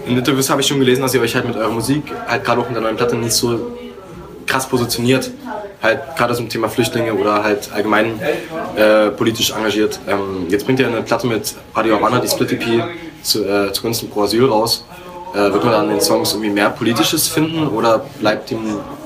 in 0.06 0.16
Interviews 0.18 0.48
habe 0.50 0.60
ich 0.60 0.66
schon 0.66 0.78
gelesen, 0.78 1.02
dass 1.02 1.14
ihr 1.14 1.20
euch 1.20 1.34
halt 1.34 1.46
mit 1.46 1.56
eurer 1.56 1.70
Musik, 1.70 2.04
halt 2.28 2.44
gerade 2.44 2.60
auch 2.60 2.66
mit 2.66 2.74
der 2.74 2.82
neuen 2.82 2.96
Platte, 2.96 3.16
nicht 3.16 3.32
so 3.32 3.72
krass 4.46 4.66
positioniert. 4.66 5.30
Halt 5.82 6.00
gerade 6.16 6.34
zum 6.34 6.48
Thema 6.48 6.68
Flüchtlinge 6.68 7.14
oder 7.14 7.42
halt 7.42 7.70
allgemein 7.72 8.20
äh, 8.76 9.08
politisch 9.10 9.52
engagiert. 9.52 9.98
Ähm, 10.06 10.46
jetzt 10.48 10.66
bringt 10.66 10.78
ihr 10.80 10.86
eine 10.86 11.02
Platte 11.02 11.26
mit 11.26 11.54
Radio 11.74 11.96
Havana, 11.96 12.18
die 12.18 12.28
Split 12.28 12.52
EP, 12.52 12.84
zu, 13.22 13.44
äh, 13.44 13.72
zugunsten 13.72 14.10
Pro 14.10 14.22
Asyl 14.22 14.44
raus. 14.46 14.84
Äh, 15.34 15.52
wird 15.52 15.64
man 15.64 15.84
in 15.84 15.90
den 15.90 16.00
Songs 16.00 16.32
irgendwie 16.32 16.50
mehr 16.50 16.70
Politisches 16.70 17.28
finden 17.28 17.68
oder 17.68 18.04
bleibt 18.18 18.50
dem, 18.50 18.58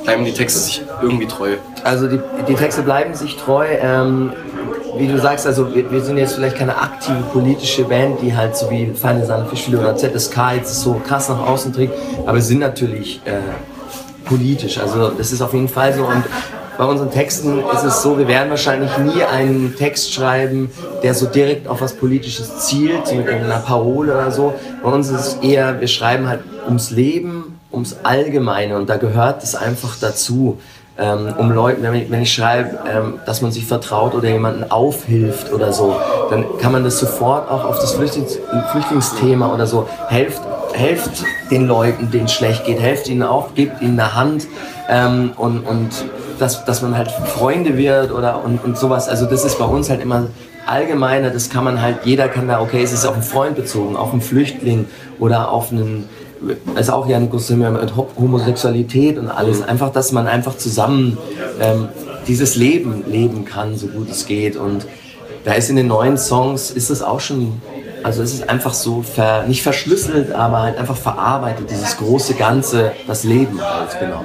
bleiben 0.04 0.24
die 0.24 0.32
Texte 0.32 0.58
sich 0.60 0.82
irgendwie 1.02 1.26
treu? 1.26 1.56
Also 1.84 2.08
die, 2.08 2.18
die 2.48 2.54
Texte 2.54 2.82
bleiben 2.82 3.14
sich 3.14 3.36
treu. 3.36 3.66
Ähm, 3.80 4.32
wie 4.96 5.08
du 5.08 5.18
sagst, 5.18 5.46
also 5.46 5.74
wir, 5.74 5.90
wir 5.90 6.00
sind 6.00 6.18
jetzt 6.18 6.34
vielleicht 6.34 6.56
keine 6.56 6.76
aktive 6.76 7.20
politische 7.32 7.84
Band, 7.84 8.22
die 8.22 8.34
halt 8.34 8.56
so 8.56 8.70
wie 8.70 8.92
Feine 8.94 9.26
Sahne 9.26 9.46
Fischfilet 9.46 9.80
oder 9.80 9.96
ZSK 9.96 10.36
jetzt 10.56 10.80
so 10.80 11.00
krass 11.06 11.28
nach 11.28 11.40
außen 11.40 11.72
trägt, 11.72 11.94
aber 12.26 12.40
sind 12.40 12.60
natürlich 12.60 13.20
äh, 13.24 13.40
politisch. 14.24 14.78
Also 14.78 15.10
das 15.10 15.32
ist 15.32 15.42
auf 15.42 15.52
jeden 15.52 15.68
Fall 15.68 15.92
so 15.92 16.04
und 16.04 16.24
bei 16.76 16.84
unseren 16.84 17.10
Texten 17.10 17.62
ist 17.72 17.84
es 17.84 18.02
so, 18.02 18.18
wir 18.18 18.28
werden 18.28 18.50
wahrscheinlich 18.50 18.90
nie 18.98 19.22
einen 19.22 19.74
Text 19.76 20.12
schreiben, 20.12 20.70
der 21.02 21.14
so 21.14 21.26
direkt 21.26 21.68
auf 21.68 21.80
was 21.80 21.94
Politisches 21.94 22.66
zielt, 22.66 23.06
so 23.06 23.14
mit 23.14 23.28
einer 23.28 23.58
Parole 23.58 24.12
oder 24.12 24.30
so. 24.30 24.54
Bei 24.82 24.90
uns 24.90 25.08
ist 25.10 25.20
es 25.20 25.34
eher, 25.36 25.80
wir 25.80 25.88
schreiben 25.88 26.28
halt 26.28 26.40
ums 26.66 26.90
Leben, 26.90 27.60
ums 27.72 27.96
Allgemeine 28.02 28.76
und 28.76 28.88
da 28.88 28.96
gehört 28.96 29.42
es 29.42 29.54
einfach 29.54 29.96
dazu 30.00 30.58
ähm, 30.96 31.34
um 31.38 31.50
Leuten, 31.50 31.82
wenn 31.82 31.94
ich, 31.94 32.10
wenn 32.10 32.22
ich 32.22 32.32
schreibe, 32.32 32.78
ähm, 32.88 33.18
dass 33.26 33.42
man 33.42 33.50
sich 33.50 33.66
vertraut 33.66 34.14
oder 34.14 34.28
jemanden 34.28 34.70
aufhilft 34.70 35.52
oder 35.52 35.72
so, 35.72 35.96
dann 36.30 36.44
kann 36.58 36.70
man 36.70 36.84
das 36.84 37.00
sofort 37.00 37.50
auch 37.50 37.64
auf 37.64 37.80
das 37.80 37.94
Flüchtlings 37.94 38.38
Flüchtlingsthema 38.70 39.52
oder 39.52 39.66
so, 39.66 39.88
helft, 40.08 40.40
helft 40.72 41.24
den 41.50 41.66
Leuten, 41.66 42.10
denen 42.12 42.28
schlecht 42.28 42.64
geht, 42.64 42.80
helft 42.80 43.08
ihnen 43.08 43.24
auf, 43.24 43.54
gebt 43.54 43.82
ihnen 43.82 43.98
eine 43.98 44.14
Hand 44.14 44.46
ähm, 44.88 45.32
und, 45.36 45.66
und 45.66 45.90
dass, 46.38 46.64
dass 46.64 46.82
man 46.82 46.96
halt 46.96 47.10
Freunde 47.10 47.76
wird 47.76 48.12
oder 48.12 48.44
und, 48.44 48.62
und 48.64 48.78
sowas. 48.78 49.08
Also 49.08 49.26
das 49.26 49.44
ist 49.44 49.58
bei 49.58 49.64
uns 49.64 49.90
halt 49.90 50.00
immer 50.00 50.26
allgemeiner, 50.66 51.30
das 51.30 51.50
kann 51.50 51.64
man 51.64 51.80
halt, 51.82 51.98
jeder 52.04 52.28
kann 52.28 52.48
da, 52.48 52.60
okay, 52.60 52.82
es 52.82 52.92
ist 52.92 53.04
auf 53.04 53.14
einen 53.14 53.22
Freund 53.22 53.54
bezogen, 53.56 53.96
auf 53.96 54.12
einen 54.12 54.22
Flüchtling 54.22 54.86
oder 55.18 55.50
auf 55.50 55.70
einen 55.70 56.08
ist 56.78 56.90
auch 56.90 57.06
ja 57.08 57.16
ein 57.16 57.30
Thema 57.30 57.70
mit 57.70 57.96
Ho- 57.96 58.08
Homosexualität 58.18 59.16
und 59.18 59.28
alles. 59.28 59.62
Einfach, 59.62 59.90
dass 59.90 60.12
man 60.12 60.26
einfach 60.26 60.56
zusammen 60.58 61.16
ähm, 61.60 61.88
dieses 62.26 62.54
Leben 62.56 63.04
leben 63.06 63.46
kann, 63.46 63.76
so 63.76 63.86
gut 63.86 64.10
es 64.10 64.26
geht. 64.26 64.56
Und 64.56 64.84
da 65.44 65.52
ist 65.52 65.70
in 65.70 65.76
den 65.76 65.86
neuen 65.86 66.18
Songs, 66.18 66.70
ist 66.70 66.90
es 66.90 67.02
auch 67.02 67.20
schon, 67.20 67.62
also 68.02 68.22
es 68.22 68.34
ist 68.34 68.50
einfach 68.50 68.74
so, 68.74 69.02
ver, 69.02 69.44
nicht 69.46 69.62
verschlüsselt, 69.62 70.32
aber 70.32 70.62
halt 70.62 70.76
einfach 70.76 70.96
verarbeitet, 70.96 71.70
dieses 71.70 71.96
große 71.96 72.34
Ganze, 72.34 72.92
das 73.06 73.24
Leben 73.24 73.58
halt, 73.60 73.98
genau. 73.98 74.24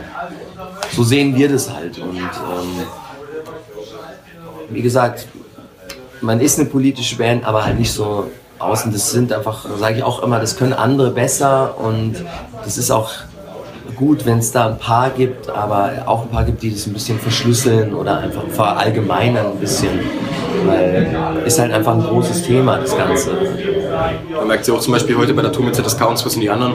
So 0.99 1.05
sehen 1.05 1.33
wir 1.33 1.47
das 1.47 1.73
halt. 1.73 1.97
Und 1.97 2.17
ähm, 2.17 2.85
wie 4.69 4.81
gesagt, 4.81 5.27
man 6.19 6.41
ist 6.41 6.59
eine 6.59 6.67
politische 6.67 7.15
Band, 7.15 7.45
aber 7.45 7.63
halt 7.63 7.79
nicht 7.79 7.93
so 7.93 8.29
außen. 8.59 8.91
Das 8.91 9.09
sind 9.09 9.31
einfach, 9.31 9.65
sage 9.79 9.95
ich 9.95 10.03
auch 10.03 10.21
immer, 10.21 10.41
das 10.41 10.57
können 10.57 10.73
andere 10.73 11.11
besser 11.11 11.77
und 11.79 12.15
das 12.65 12.77
ist 12.77 12.91
auch 12.91 13.11
gut, 13.95 14.25
wenn 14.25 14.39
es 14.39 14.51
da 14.51 14.67
ein 14.67 14.77
paar 14.77 15.11
gibt, 15.11 15.49
aber 15.49 16.03
auch 16.05 16.23
ein 16.23 16.31
paar 16.31 16.43
gibt, 16.43 16.63
die 16.63 16.73
das 16.73 16.85
ein 16.85 16.91
bisschen 16.91 17.17
verschlüsseln 17.17 17.93
oder 17.93 18.17
einfach 18.17 18.43
verallgemeinern 18.49 19.53
ein 19.53 19.57
bisschen. 19.57 20.01
Weil 20.65 21.43
ist 21.45 21.59
halt 21.59 21.71
einfach 21.71 21.93
ein 21.93 22.03
großes 22.03 22.43
Thema, 22.43 22.77
das 22.77 22.97
Ganze. 22.97 23.37
Man 24.35 24.47
merkt 24.49 24.67
ja 24.67 24.73
auch 24.73 24.81
zum 24.81 24.91
Beispiel 24.91 25.15
heute 25.17 25.33
bei 25.33 25.43
der 25.43 25.53
Tour 25.53 25.63
mit 25.63 25.75
ZSK 25.75 26.09
und 26.09 26.17
Swiss 26.17 26.35
und 26.35 26.41
die 26.41 26.49
anderen, 26.49 26.73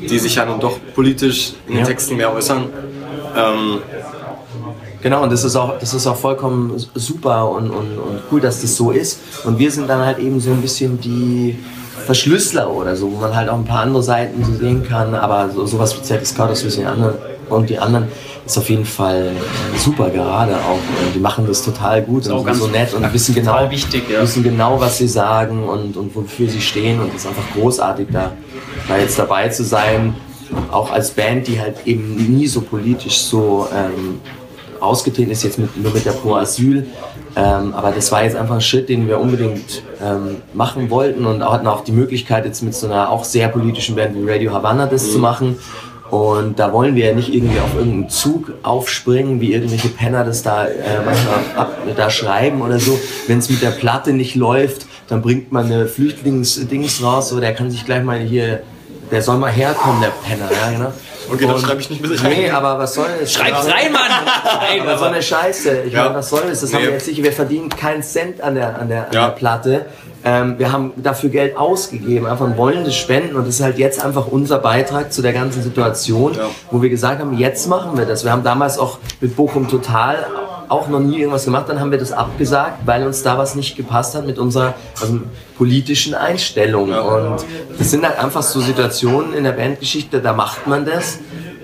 die 0.00 0.18
sich 0.18 0.36
ja 0.36 0.46
nun 0.46 0.60
doch 0.60 0.78
politisch 0.94 1.52
in 1.66 1.74
den 1.74 1.80
Ja. 1.80 1.86
Texten 1.86 2.16
mehr 2.16 2.32
äußern. 2.32 2.70
Ähm, 3.36 3.80
Genau, 5.02 5.22
und 5.22 5.30
das 5.30 5.44
ist 5.44 5.54
auch, 5.54 5.78
das 5.78 5.94
ist 5.94 6.06
auch 6.06 6.16
vollkommen 6.16 6.72
super 6.94 7.48
und, 7.50 7.70
und, 7.70 7.98
und 7.98 8.22
cool, 8.32 8.40
dass 8.40 8.62
das 8.62 8.74
so 8.76 8.90
ist. 8.90 9.20
Und 9.44 9.58
wir 9.58 9.70
sind 9.70 9.88
dann 9.88 10.04
halt 10.04 10.18
eben 10.18 10.40
so 10.40 10.50
ein 10.50 10.60
bisschen 10.60 11.00
die 11.00 11.58
Verschlüsseler 12.06 12.68
oder 12.68 12.96
so, 12.96 13.12
wo 13.12 13.16
man 13.16 13.36
halt 13.36 13.48
auch 13.48 13.56
ein 13.56 13.64
paar 13.64 13.82
andere 13.82 14.02
Seiten 14.02 14.44
so 14.44 14.52
sehen 14.54 14.84
kann. 14.84 15.14
Aber 15.14 15.50
so, 15.50 15.66
sowas 15.66 15.96
wie 15.96 16.02
ZSK, 16.02 16.38
das 16.48 16.64
wissen 16.64 16.80
die 16.80 16.86
anderen 16.86 17.14
und 17.48 17.70
die 17.70 17.78
anderen, 17.78 18.08
ist 18.44 18.58
auf 18.58 18.68
jeden 18.68 18.84
Fall 18.84 19.30
super 19.76 20.10
gerade 20.10 20.56
auch. 20.56 21.04
Und 21.04 21.14
die 21.14 21.20
machen 21.20 21.46
das 21.46 21.64
total 21.64 22.02
gut 22.02 22.26
und 22.26 22.44
ganz 22.44 22.58
so 22.58 22.66
nett 22.66 22.92
und 22.94 23.12
wissen 23.12 23.34
genau, 23.34 23.70
wichtig, 23.70 24.10
ja. 24.10 24.22
wissen 24.22 24.42
genau, 24.42 24.80
was 24.80 24.98
sie 24.98 25.08
sagen 25.08 25.68
und, 25.68 25.96
und 25.96 26.16
wofür 26.16 26.48
sie 26.48 26.60
stehen. 26.60 27.00
Und 27.00 27.10
es 27.10 27.22
ist 27.22 27.28
einfach 27.28 27.48
großartig, 27.54 28.08
da, 28.12 28.32
da 28.88 28.98
jetzt 28.98 29.18
dabei 29.18 29.48
zu 29.50 29.62
sein. 29.62 30.14
Auch 30.70 30.92
als 30.92 31.10
Band, 31.10 31.46
die 31.46 31.60
halt 31.60 31.86
eben 31.86 32.16
nie 32.16 32.46
so 32.46 32.60
politisch 32.60 33.18
so 33.18 33.66
ähm, 33.72 34.20
ausgetreten 34.80 35.30
ist, 35.30 35.42
jetzt 35.42 35.58
mit, 35.58 35.76
nur 35.76 35.92
mit 35.92 36.04
der 36.04 36.12
Pro 36.12 36.34
Asyl. 36.34 36.86
Ähm, 37.36 37.74
aber 37.74 37.90
das 37.90 38.10
war 38.12 38.24
jetzt 38.24 38.36
einfach 38.36 38.54
ein 38.54 38.60
Schritt, 38.60 38.88
den 38.88 39.08
wir 39.08 39.20
unbedingt 39.20 39.82
ähm, 40.02 40.36
machen 40.54 40.88
wollten 40.90 41.26
und 41.26 41.44
hatten 41.44 41.66
auch 41.66 41.84
die 41.84 41.92
Möglichkeit, 41.92 42.46
jetzt 42.46 42.62
mit 42.62 42.74
so 42.74 42.86
einer 42.86 43.10
auch 43.10 43.24
sehr 43.24 43.48
politischen 43.48 43.94
Band 43.94 44.14
wie 44.16 44.30
Radio 44.30 44.52
Havana 44.52 44.86
das 44.86 45.12
zu 45.12 45.18
machen. 45.18 45.58
Und 46.10 46.58
da 46.60 46.72
wollen 46.72 46.94
wir 46.94 47.06
ja 47.06 47.14
nicht 47.14 47.34
irgendwie 47.34 47.58
auf 47.58 47.74
irgendeinen 47.74 48.08
Zug 48.08 48.52
aufspringen, 48.62 49.40
wie 49.40 49.52
irgendwelche 49.52 49.88
Penner 49.88 50.24
das 50.24 50.42
da 50.42 50.66
äh, 50.66 50.72
manchmal 51.04 51.34
ab, 51.56 51.76
da 51.96 52.10
schreiben 52.10 52.62
oder 52.62 52.78
so. 52.78 52.98
Wenn 53.26 53.38
es 53.38 53.50
mit 53.50 53.60
der 53.60 53.70
Platte 53.70 54.12
nicht 54.12 54.36
läuft, 54.36 54.86
dann 55.08 55.20
bringt 55.20 55.50
man 55.50 55.66
eine 55.66 55.86
Flüchtlingsdings 55.86 57.02
raus, 57.02 57.30
so 57.30 57.40
der 57.40 57.54
kann 57.54 57.70
sich 57.70 57.84
gleich 57.84 58.04
mal 58.04 58.18
hier, 58.20 58.62
der 59.10 59.22
soll 59.22 59.36
mal 59.38 59.50
herkommen, 59.50 60.00
der 60.00 60.08
Penner, 60.26 60.50
ja 60.50 60.70
genau. 60.76 60.92
Okay, 61.32 61.44
dann 61.46 61.56
Und- 61.56 61.60
schreibe 61.62 61.80
ich 61.80 61.90
nicht 61.90 62.00
mit. 62.02 62.22
Nee, 62.22 62.50
aber 62.50 62.78
was 62.78 62.94
soll 62.94 63.06
das? 63.20 63.32
Schreib's 63.32 63.66
rein, 63.66 63.90
Mann! 63.92 64.02
Nein, 64.60 64.80
Aber 64.82 64.96
so 64.96 65.04
eine 65.06 65.20
Scheiße. 65.22 65.82
Ich 65.86 65.92
Ja. 65.92 66.04
meine, 66.04 66.14
was 66.16 66.28
soll 66.28 66.42
das? 66.48 66.60
Das 66.60 66.72
haben 66.72 66.80
Nee. 66.82 66.86
wir 66.86 66.92
jetzt 66.94 67.08
nicht. 67.08 67.20
Wir 67.22 67.32
verdienen 67.32 67.68
keinen 67.68 68.02
Cent 68.04 68.40
an 68.40 68.54
der, 68.54 68.78
an 68.78 68.88
der, 68.88 69.06
an 69.08 69.12
Ja. 69.12 69.26
der 69.26 69.34
Platte. 69.34 69.86
Ähm, 70.24 70.56
wir 70.58 70.70
haben 70.72 70.92
dafür 70.96 71.30
Geld 71.30 71.56
ausgegeben, 71.56 72.26
einfach 72.26 72.44
und 72.44 72.56
wollen 72.56 72.84
das 72.84 72.94
spenden. 72.94 73.34
Und 73.36 73.46
das 73.46 73.56
ist 73.56 73.60
halt 73.62 73.78
jetzt 73.78 74.04
einfach 74.04 74.26
unser 74.28 74.58
Beitrag 74.58 75.12
zu 75.12 75.20
der 75.22 75.32
ganzen 75.32 75.62
Situation, 75.62 76.34
Ja. 76.34 76.44
wo 76.70 76.80
wir 76.80 76.90
gesagt 76.90 77.20
haben, 77.20 77.36
jetzt 77.36 77.66
machen 77.68 77.96
wir 77.98 78.06
das. 78.06 78.24
Wir 78.24 78.30
haben 78.32 78.44
damals 78.44 78.78
auch 78.78 78.98
mit 79.20 79.34
Bochum 79.36 79.68
Total 79.68 80.26
auch 80.68 80.88
noch 80.88 81.00
nie 81.00 81.18
irgendwas 81.18 81.44
gemacht. 81.44 81.68
Dann 81.68 81.80
haben 81.80 81.90
wir 81.90 81.98
das 81.98 82.12
abgesagt, 82.12 82.86
weil 82.86 83.06
uns 83.06 83.22
da 83.22 83.38
was 83.38 83.54
nicht 83.54 83.76
gepasst 83.76 84.14
hat 84.14 84.26
mit 84.26 84.38
unserer 84.38 84.74
also 85.00 85.20
politischen 85.56 86.14
Einstellung. 86.14 86.90
Und 86.90 87.44
das 87.78 87.90
sind 87.90 88.06
halt 88.06 88.18
einfach 88.18 88.42
so 88.42 88.60
Situationen 88.60 89.34
in 89.34 89.44
der 89.44 89.52
Bandgeschichte, 89.52 90.20
da 90.20 90.32
macht 90.32 90.66
man 90.66 90.84
das 90.84 91.18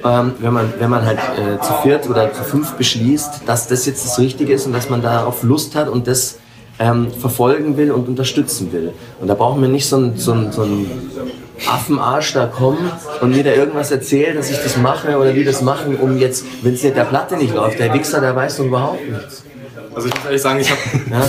ähm, 0.04 0.32
wenn, 0.40 0.52
man, 0.52 0.73
wenn 0.78 0.90
man 0.90 1.04
halt 1.04 1.18
äh, 1.18 1.61
zu 1.61 1.73
viert 1.82 2.09
oder 2.09 2.32
zu 2.32 2.42
fünf 2.42 2.73
beschließt, 2.73 3.42
dass 3.47 3.68
das 3.68 3.87
jetzt 3.87 4.04
das 4.04 4.18
Richtige 4.18 4.52
ist 4.52 4.66
und 4.66 4.73
dass 4.73 4.90
man 4.90 5.02
darauf 5.02 5.42
Lust 5.42 5.75
hat 5.75 5.88
und 5.88 6.06
das 6.06 6.38
ähm, 6.83 7.12
verfolgen 7.12 7.77
will 7.77 7.93
und 7.93 8.09
unterstützen 8.09 8.73
will. 8.73 8.93
Und 9.21 9.29
da 9.29 9.35
brauchen 9.35 9.62
wir 9.62 9.69
nicht 9.69 9.89
so 9.89 9.97
einen 9.97 10.17
so 10.17 10.35
so 10.51 10.62
einen 10.62 10.91
Affenarsch 11.71 12.33
da 12.33 12.47
kommen 12.47 12.91
und 13.21 13.31
mir 13.31 13.45
da 13.45 13.53
irgendwas 13.53 13.93
erzählen, 13.93 14.37
dass 14.37 14.51
ich 14.51 14.59
das 14.59 14.77
mache 14.77 15.17
oder 15.17 15.35
wir 15.35 15.45
das 15.45 15.62
machen, 15.62 15.97
um 15.97 16.19
jetzt, 16.19 16.45
wenn 16.62 16.75
es 16.75 16.83
mit 16.83 16.97
der 16.97 17.05
Platte 17.05 17.37
nicht 17.37 17.55
läuft, 17.55 17.79
der 17.79 17.95
Wichser, 17.95 18.21
der 18.21 18.35
weiß 18.35 18.57
doch 18.57 18.65
überhaupt 18.65 19.09
nichts. 19.09 19.45
Also 19.95 20.09
ich 20.09 20.15
muss 20.15 20.25
ehrlich 20.25 20.43
sagen, 20.43 20.59
ich 20.59 20.71
habe 20.71 20.81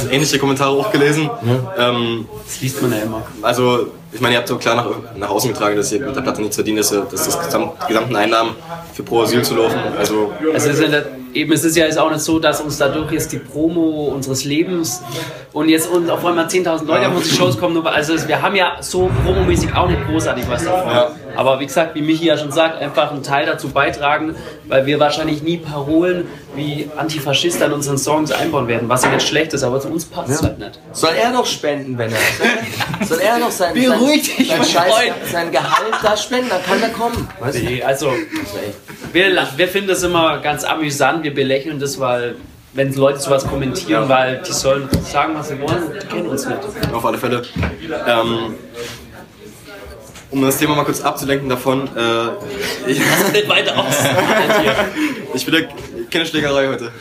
ähnliche 0.12 0.40
Kommentare 0.40 0.72
auch 0.72 0.92
gelesen. 0.92 1.30
Ähm, 1.78 2.26
das 2.46 2.62
liest 2.62 2.82
man 2.82 2.92
ja 2.92 3.00
immer. 3.00 3.22
also, 3.42 3.88
ich 4.14 4.22
meine, 4.22 4.36
ihr 4.36 4.40
habt 4.40 4.48
so 4.48 4.58
klar 4.58 4.76
nach, 4.76 4.86
nach 5.16 5.30
außen 5.30 5.52
getragen, 5.52 5.76
dass 5.76 5.92
ihr 5.92 6.00
mit 6.06 6.16
der 6.16 6.22
Platte 6.22 6.42
nichts 6.42 6.56
verdient, 6.56 6.80
dass, 6.80 6.92
ihr- 6.92 7.08
dass 7.10 7.26
das 7.26 7.40
gesamt, 7.46 7.72
die 7.84 7.88
gesamten 7.94 8.16
Einnahmen 8.16 8.52
für 8.94 9.04
Pro 9.04 9.22
Asyl 9.24 9.42
zu 9.44 9.56
laufen. 9.56 9.78
Also, 9.98 10.32
Es 10.54 10.66
ist, 10.66 10.80
ja 10.82 10.88
nicht, 10.88 11.04
eben, 11.34 11.52
es 11.54 11.64
ist 11.64 11.76
ja 11.76 11.86
jetzt 11.86 11.98
auch 11.98 12.10
nicht 12.12 12.22
so, 12.22 12.38
dass 12.40 12.62
uns 12.62 12.78
dadurch 12.78 13.12
jetzt 13.12 13.32
die 13.32 13.40
Promo 13.40 14.12
unseres 14.14 14.44
Lebens 14.44 15.02
und 15.52 15.70
jetzt 15.70 15.90
und 15.90 16.10
auf 16.10 16.24
einmal 16.26 16.46
10.000 16.46 16.86
Leute 16.86 17.08
auf 17.08 17.16
unsere 17.16 17.36
Shows 17.36 17.60
kommen. 17.60 17.86
Also 17.88 18.14
wir 18.28 18.42
haben 18.42 18.56
ja 18.56 18.78
so 18.82 19.10
promomäßig 19.26 19.74
auch 19.76 19.88
nicht 19.88 20.06
großartig 20.08 20.46
was 20.50 20.64
davon. 20.64 20.92
Ja. 20.92 21.12
Aber 21.36 21.60
wie 21.60 21.66
gesagt, 21.66 21.96
wie 21.96 22.02
Michi 22.04 22.26
ja 22.28 22.38
schon 22.38 22.52
sagt, 22.52 22.80
einfach 22.80 23.10
einen 23.12 23.24
Teil 23.24 23.48
dazu 23.48 23.70
beitragen, 23.70 24.36
weil 24.68 24.86
wir 24.86 25.00
wahrscheinlich 25.00 25.42
nie 25.42 25.58
Parolen 25.58 26.28
wie 26.56 26.88
Antifaschist 26.96 27.60
an 27.64 27.74
unseren 27.74 27.98
Songs 27.98 28.32
einbauen 28.32 28.68
werden, 28.68 28.88
was 28.88 29.04
ja 29.04 29.10
nicht 29.10 29.28
schlecht 29.28 29.52
ist, 29.54 29.64
aber 29.64 29.80
zu 29.80 29.88
uns 29.88 30.06
passt 30.06 30.30
es 30.30 30.44
halt 30.44 30.60
nicht. 30.60 30.80
Soll 30.92 31.14
er 31.20 31.32
doch 31.32 31.48
spenden, 31.48 31.98
wenn 31.98 32.12
er. 32.12 33.06
Soll 33.08 33.20
er 33.20 33.40
doch 33.40 33.50
sein, 33.50 33.74
Beruhig 34.06 34.26
sein, 34.28 34.38
dich, 34.38 34.48
sein, 34.50 34.58
mein 34.60 34.68
Scheiß, 34.68 34.94
Freund. 34.94 35.14
sein 35.32 35.52
Gehalt 35.52 35.94
da 36.02 36.18
spenden, 36.18 36.50
dann 36.50 36.64
kann 36.64 36.82
er 36.82 36.90
kommen. 36.90 37.28
Weißt 37.40 37.58
du? 37.58 37.64
Nee, 37.64 37.84
also 37.84 38.14
wir, 39.12 39.48
wir 39.56 39.68
finden 39.68 39.90
das 39.90 40.04
immer 40.04 40.40
ganz 40.40 40.64
amüsant, 40.64 41.24
wir 41.24 41.34
belächeln 41.34 41.80
das, 41.80 42.00
weil 42.00 42.36
wenn 42.74 42.94
Leute 42.94 43.20
sowas 43.20 43.46
kommentieren, 43.46 44.10
weil 44.10 44.42
die 44.48 44.52
sollen 44.52 44.90
sagen, 45.04 45.36
was 45.36 45.50
sie 45.50 45.60
wollen, 45.62 45.92
die 46.02 46.08
kennen 46.08 46.28
uns 46.28 46.46
nicht. 46.48 46.60
auf 46.92 47.06
alle 47.06 47.18
Fälle. 47.18 47.44
Ähm, 48.08 48.56
um 50.32 50.42
das 50.42 50.58
Thema 50.58 50.76
mal 50.76 50.84
kurz 50.84 51.02
abzulenken 51.02 51.48
davon, 51.48 51.88
äh, 51.96 52.90
ich, 52.90 53.00
Nicht 53.32 53.48
weiter 53.48 53.78
aus. 53.78 53.94
ich 55.36 55.46
will 55.46 55.68
keine 56.10 56.26
Schlägerei 56.26 56.68
heute. 56.68 56.92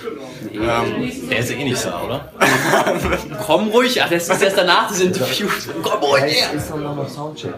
Ähm, 0.54 1.28
Der 1.30 1.38
ist 1.38 1.50
eh 1.50 1.64
nicht 1.64 1.76
so, 1.78 1.88
oder? 1.88 2.28
Komm 3.46 3.68
ruhig, 3.68 4.02
ach, 4.02 4.10
das 4.10 4.28
ist 4.28 4.42
erst 4.42 4.58
danach 4.58 4.88
das 4.88 5.00
Interview. 5.00 5.48
Komm 5.82 6.00
ruhig 6.02 6.22
her. 6.24 6.52
Ist 6.54 6.70
doch 6.70 6.76
noch 6.76 7.08
Soundcheck. 7.08 7.54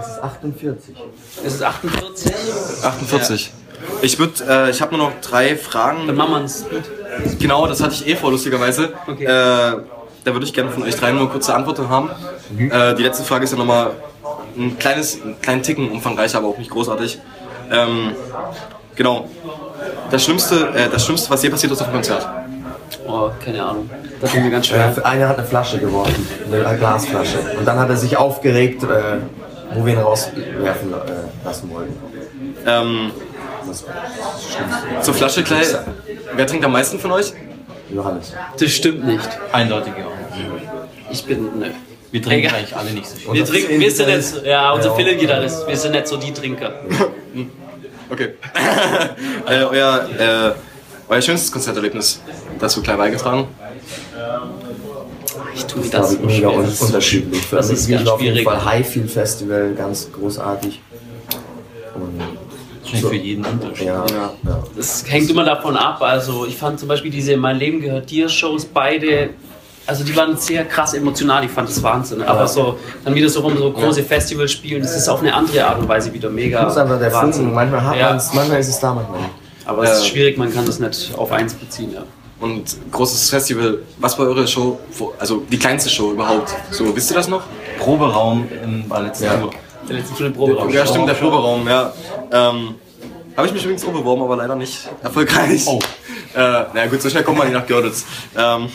Es 0.00 0.06
ist 0.08 0.22
48. 0.22 0.96
Es 1.44 1.54
ist 1.54 1.62
48. 1.62 2.32
48. 2.84 3.52
Ich 4.02 4.18
würde, 4.18 4.32
äh, 4.48 4.70
ich 4.70 4.82
habe 4.82 4.96
nur 4.96 5.08
noch 5.08 5.20
drei 5.20 5.50
Dann 5.50 5.58
Fragen. 5.58 6.14
machen 6.14 6.30
wir 6.30 6.36
einen 6.36 6.48
Speed. 6.48 7.38
Genau, 7.40 7.66
das 7.66 7.82
hatte 7.82 7.94
ich 7.94 8.06
eh 8.06 8.16
vor, 8.16 8.30
lustigerweise. 8.30 8.92
Okay. 9.06 9.24
Äh, 9.24 9.28
da 10.24 10.32
würde 10.34 10.44
ich 10.44 10.52
gerne 10.52 10.70
von 10.70 10.82
euch 10.82 10.96
dreien 10.96 11.14
nur 11.14 11.22
eine 11.24 11.30
kurze 11.32 11.54
Antwort 11.54 11.78
haben. 11.88 12.10
Äh, 12.58 12.94
die 12.96 13.02
letzte 13.02 13.24
Frage 13.24 13.44
ist 13.44 13.52
ja 13.52 13.56
nochmal 13.58 13.92
ein 14.56 14.78
kleines, 14.78 15.22
einen 15.22 15.40
kleinen 15.40 15.62
Ticken 15.62 15.90
umfangreicher, 15.90 16.38
aber 16.38 16.48
auch 16.48 16.58
nicht 16.58 16.70
großartig. 16.70 17.18
Ähm, 17.70 18.14
genau. 18.98 19.28
Das 20.10 20.24
Schlimmste, 20.24 20.68
äh, 20.74 20.88
das 20.90 21.04
Schlimmste, 21.04 21.30
was 21.30 21.42
je 21.42 21.50
passiert 21.50 21.72
ist 21.72 21.80
auf 21.80 21.88
dem 21.88 21.94
Konzert. 21.94 22.26
Oh, 23.06 23.30
keine 23.42 23.64
Ahnung. 23.64 23.88
Das 24.20 24.32
tut 24.32 24.42
mir 24.42 24.50
ganz 24.50 24.66
schwer. 24.66 24.94
Äh, 24.96 25.02
einer 25.02 25.28
hat 25.28 25.38
eine 25.38 25.46
Flasche 25.46 25.78
geworfen, 25.78 26.28
eine 26.52 26.76
Glasflasche. 26.76 27.38
Und 27.58 27.64
dann 27.66 27.78
hat 27.78 27.88
er 27.88 27.96
sich 27.96 28.16
aufgeregt, 28.16 28.82
äh, 28.82 28.86
wo 29.74 29.86
wir 29.86 29.94
ihn 29.94 29.98
rauswerfen 30.00 30.92
äh, 30.92 31.44
lassen 31.44 31.70
wollten. 31.70 31.94
Ähm, 32.66 33.10
zur 35.02 35.14
Flasche 35.14 35.42
gleich. 35.42 35.68
Wer 36.34 36.46
trinkt 36.46 36.64
am 36.64 36.72
meisten 36.72 36.98
von 36.98 37.12
euch? 37.12 37.32
Johannes. 37.90 38.34
Das 38.58 38.70
stimmt 38.70 39.06
nicht. 39.06 39.28
Eindeutig 39.52 39.92
ja. 39.98 40.06
Ich 41.10 41.24
bin. 41.24 41.58
Ne. 41.58 41.70
Wir 42.10 42.22
trinken 42.22 42.46
Egal. 42.46 42.58
eigentlich 42.58 42.76
alle 42.76 42.90
nicht 42.90 43.06
so 43.06 43.16
viel. 43.16 43.32
Wir 43.34 43.40
das 43.42 43.50
trinken, 43.50 43.72
ist 43.72 43.80
wir 43.80 43.90
sind 43.90 44.08
jetzt, 44.08 44.42
ja, 44.44 44.72
unser 44.72 44.88
Ja. 44.88 44.94
Fiddle-Gitarrist, 44.94 45.68
wir 45.68 45.76
sind 45.76 45.92
nicht 45.92 46.08
so 46.08 46.16
die 46.16 46.32
Trinker. 46.32 46.72
Okay. 48.10 48.34
äh, 49.48 49.62
euer, 49.64 50.08
äh, 50.18 50.52
euer 51.08 51.22
schönstes 51.22 51.50
Konzerterlebnis 51.52 52.20
dazu 52.58 52.82
gleich 52.82 52.96
beigetragen. 52.96 53.46
Ich 55.54 55.64
tue 55.66 55.82
Das 55.82 55.90
das 55.90 56.12
ist 56.12 56.20
so 56.20 56.26
mega 56.26 56.48
un 56.48 56.64
unterschiedlich. 56.80 57.42
Für 57.46 57.56
Das 57.56 57.68
mich 57.68 57.78
ist 57.78 57.88
wir 57.88 57.96
ganz 57.98 58.08
auf 58.08 58.20
jeden. 58.20 58.44
Fall 58.44 58.64
Highfield 58.64 59.10
Festival, 59.10 59.74
ganz 59.74 60.10
großartig. 60.12 60.80
Und 61.94 62.20
Wahrscheinlich 62.82 63.06
für 63.10 63.14
jeden 63.16 63.44
Unterschied. 63.44 63.86
ja, 63.86 64.06
Ja. 64.10 64.32
ja. 64.44 64.64
Das 64.76 65.04
hängt 65.10 65.28
immer 65.30 65.44
davon 65.44 65.76
ab. 65.76 66.00
Also 66.00 66.46
ich 66.46 66.56
fand 66.56 66.78
zum 66.80 66.88
Beispiel 66.88 67.10
diese 67.10 67.36
Mein 67.36 67.58
Leben 67.58 67.80
gehört 67.80 68.10
dir 68.10 68.28
Shows 68.28 68.64
beide 68.64 69.30
also 69.88 70.04
die 70.04 70.14
waren 70.14 70.36
sehr 70.36 70.64
krass 70.66 70.92
emotional, 70.92 71.44
ich 71.44 71.50
fand 71.50 71.68
das 71.68 71.82
Wahnsinn. 71.82 72.20
Aber 72.22 72.46
so, 72.46 72.78
dann 73.04 73.14
wieder 73.14 73.28
so 73.28 73.40
rum, 73.40 73.56
so 73.56 73.72
große 73.72 74.02
Festivals 74.02 74.52
spielen, 74.52 74.82
das 74.82 74.94
ist 74.94 75.08
auf 75.08 75.20
eine 75.20 75.32
andere 75.34 75.64
Art 75.64 75.78
und 75.78 75.88
Weise 75.88 76.12
wieder 76.12 76.28
mega. 76.28 76.62
Das 76.62 76.72
ist 76.74 76.78
einfach 76.78 76.98
der 76.98 77.10
Funken. 77.10 77.54
Manchmal 77.54 77.82
hat 77.82 77.96
Ja. 77.96 78.10
man's, 78.10 78.32
manchmal 78.34 78.60
ist 78.60 78.68
es 78.68 78.78
da, 78.78 78.92
manchmal 78.92 79.20
nicht. 79.20 79.30
Aber 79.64 79.82
es 79.84 79.98
ist 79.98 80.06
schwierig, 80.08 80.36
man 80.36 80.52
kann 80.52 80.66
das 80.66 80.78
nicht 80.78 81.14
auf 81.16 81.32
eins 81.32 81.54
beziehen, 81.54 81.92
ja. 81.94 82.02
Und 82.40 82.76
großes 82.92 83.30
Festival, 83.30 83.78
was 83.98 84.18
war 84.18 84.26
eure 84.26 84.46
Show, 84.46 84.78
also 85.18 85.42
die 85.50 85.58
kleinste 85.58 85.90
Show 85.90 86.12
überhaupt? 86.12 86.54
So, 86.70 86.94
wisst 86.94 87.10
ihr 87.10 87.16
das 87.16 87.26
noch? 87.28 87.42
Proberaum 87.78 88.46
im 88.62 88.88
war 88.88 89.02
letzte 89.02 89.24
Ja. 89.24 89.42
Der 89.88 89.96
letzte 89.96 90.14
Stunde 90.14 90.32
Proberaum. 90.32 90.68
Ja, 90.70 90.86
stimmt, 90.86 91.08
der 91.08 91.14
Proberaum, 91.14 91.66
ja. 91.66 91.92
Ähm, 92.30 92.74
Habe 93.36 93.46
ich 93.46 93.52
mich 93.54 93.62
übrigens 93.64 93.84
auch 93.86 93.92
beworben, 93.92 94.22
aber 94.22 94.36
leider 94.36 94.54
nicht 94.54 94.88
erfolgreich. 95.02 95.64
Oh. 95.66 95.78
Äh, 96.34 96.64
na 96.74 96.86
gut, 96.90 97.00
so 97.00 97.08
schnell 97.08 97.22
kommt 97.24 97.38
man 97.38 97.46
nicht 97.48 97.56
nach 97.56 97.66
Görlitz. 97.66 98.04
Ähm, 98.36 98.68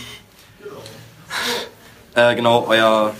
äh, 2.15 2.35
genau, 2.35 2.65
euer. 2.67 3.11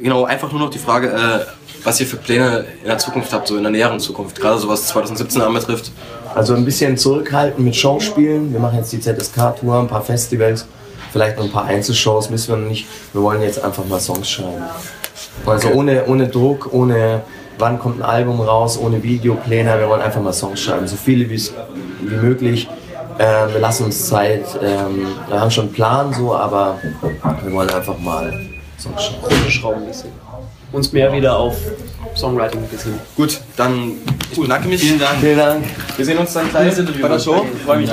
Genau, 0.00 0.24
einfach 0.24 0.50
nur 0.50 0.60
noch 0.62 0.70
die 0.70 0.78
Frage, 0.78 1.08
äh, 1.08 1.46
was 1.84 2.00
ihr 2.00 2.06
für 2.06 2.16
Pläne 2.16 2.64
in 2.82 2.88
der 2.88 2.98
Zukunft 2.98 3.32
habt, 3.32 3.48
so 3.48 3.56
in 3.56 3.62
der 3.62 3.72
näheren 3.72 4.00
Zukunft, 4.00 4.40
gerade 4.40 4.58
so 4.58 4.68
was 4.68 4.86
2017 4.86 5.42
anbetrifft. 5.42 5.92
Also 6.34 6.54
ein 6.54 6.64
bisschen 6.64 6.96
zurückhalten 6.96 7.64
mit 7.64 7.76
Showspielen. 7.76 8.52
Wir 8.52 8.60
machen 8.60 8.78
jetzt 8.78 8.92
die 8.92 9.00
ZSK-Tour, 9.00 9.80
ein 9.80 9.88
paar 9.88 10.02
Festivals, 10.02 10.66
vielleicht 11.12 11.36
noch 11.36 11.44
ein 11.44 11.50
paar 11.50 11.64
Einzelshows, 11.64 12.30
müssen 12.30 12.48
wir 12.48 12.56
noch 12.56 12.68
nicht. 12.68 12.86
Wir 13.12 13.22
wollen 13.22 13.42
jetzt 13.42 13.62
einfach 13.62 13.84
mal 13.84 14.00
Songs 14.00 14.30
schreiben. 14.30 14.62
Also 15.44 15.68
Okay. 15.68 15.76
ohne, 15.76 16.06
ohne 16.06 16.28
Druck, 16.28 16.72
ohne 16.72 17.22
wann 17.58 17.78
kommt 17.78 18.00
ein 18.00 18.08
Album 18.08 18.40
raus, 18.40 18.78
ohne 18.78 19.02
Videopläne. 19.02 19.78
Wir 19.78 19.88
wollen 19.88 20.00
einfach 20.00 20.22
mal 20.22 20.32
Songs 20.32 20.60
schreiben, 20.60 20.86
so 20.86 20.96
viele 20.96 21.28
wie, 21.28 21.40
möglich. 22.00 22.68
Ähm, 23.20 23.52
wir 23.52 23.60
lassen 23.60 23.84
uns 23.84 24.06
Zeit. 24.08 24.46
Ähm, 24.62 25.08
wir 25.28 25.38
haben 25.38 25.50
schon 25.50 25.64
einen 25.64 25.72
Plan 25.74 26.12
so, 26.14 26.34
aber 26.34 26.78
wir 27.42 27.52
wollen 27.52 27.68
einfach 27.68 27.98
mal 27.98 28.32
schreiben. 28.80 29.22
Runterschrauben 29.22 29.86
bisschen. 29.86 30.10
Uns 30.72 30.90
mehr 30.92 31.12
wieder 31.12 31.36
auf 31.36 31.54
Songwriting 32.16 32.66
besinnen. 32.70 32.98
Gut, 33.16 33.40
dann 33.56 33.92
ich 34.30 34.40
bedanke 34.40 34.68
mich. 34.68 34.80
Vielen 34.80 34.98
Dank. 34.98 35.18
Vielen 35.20 35.36
Dank. 35.36 35.64
Wir 35.96 36.04
sehen 36.04 36.16
uns 36.16 36.32
dann 36.32 36.48
gleich 36.48 36.74
bei 36.76 37.08
der 37.08 37.18
Show. 37.18 37.44
Ich 37.54 37.62
freue 37.62 37.78
mich. 37.78 37.88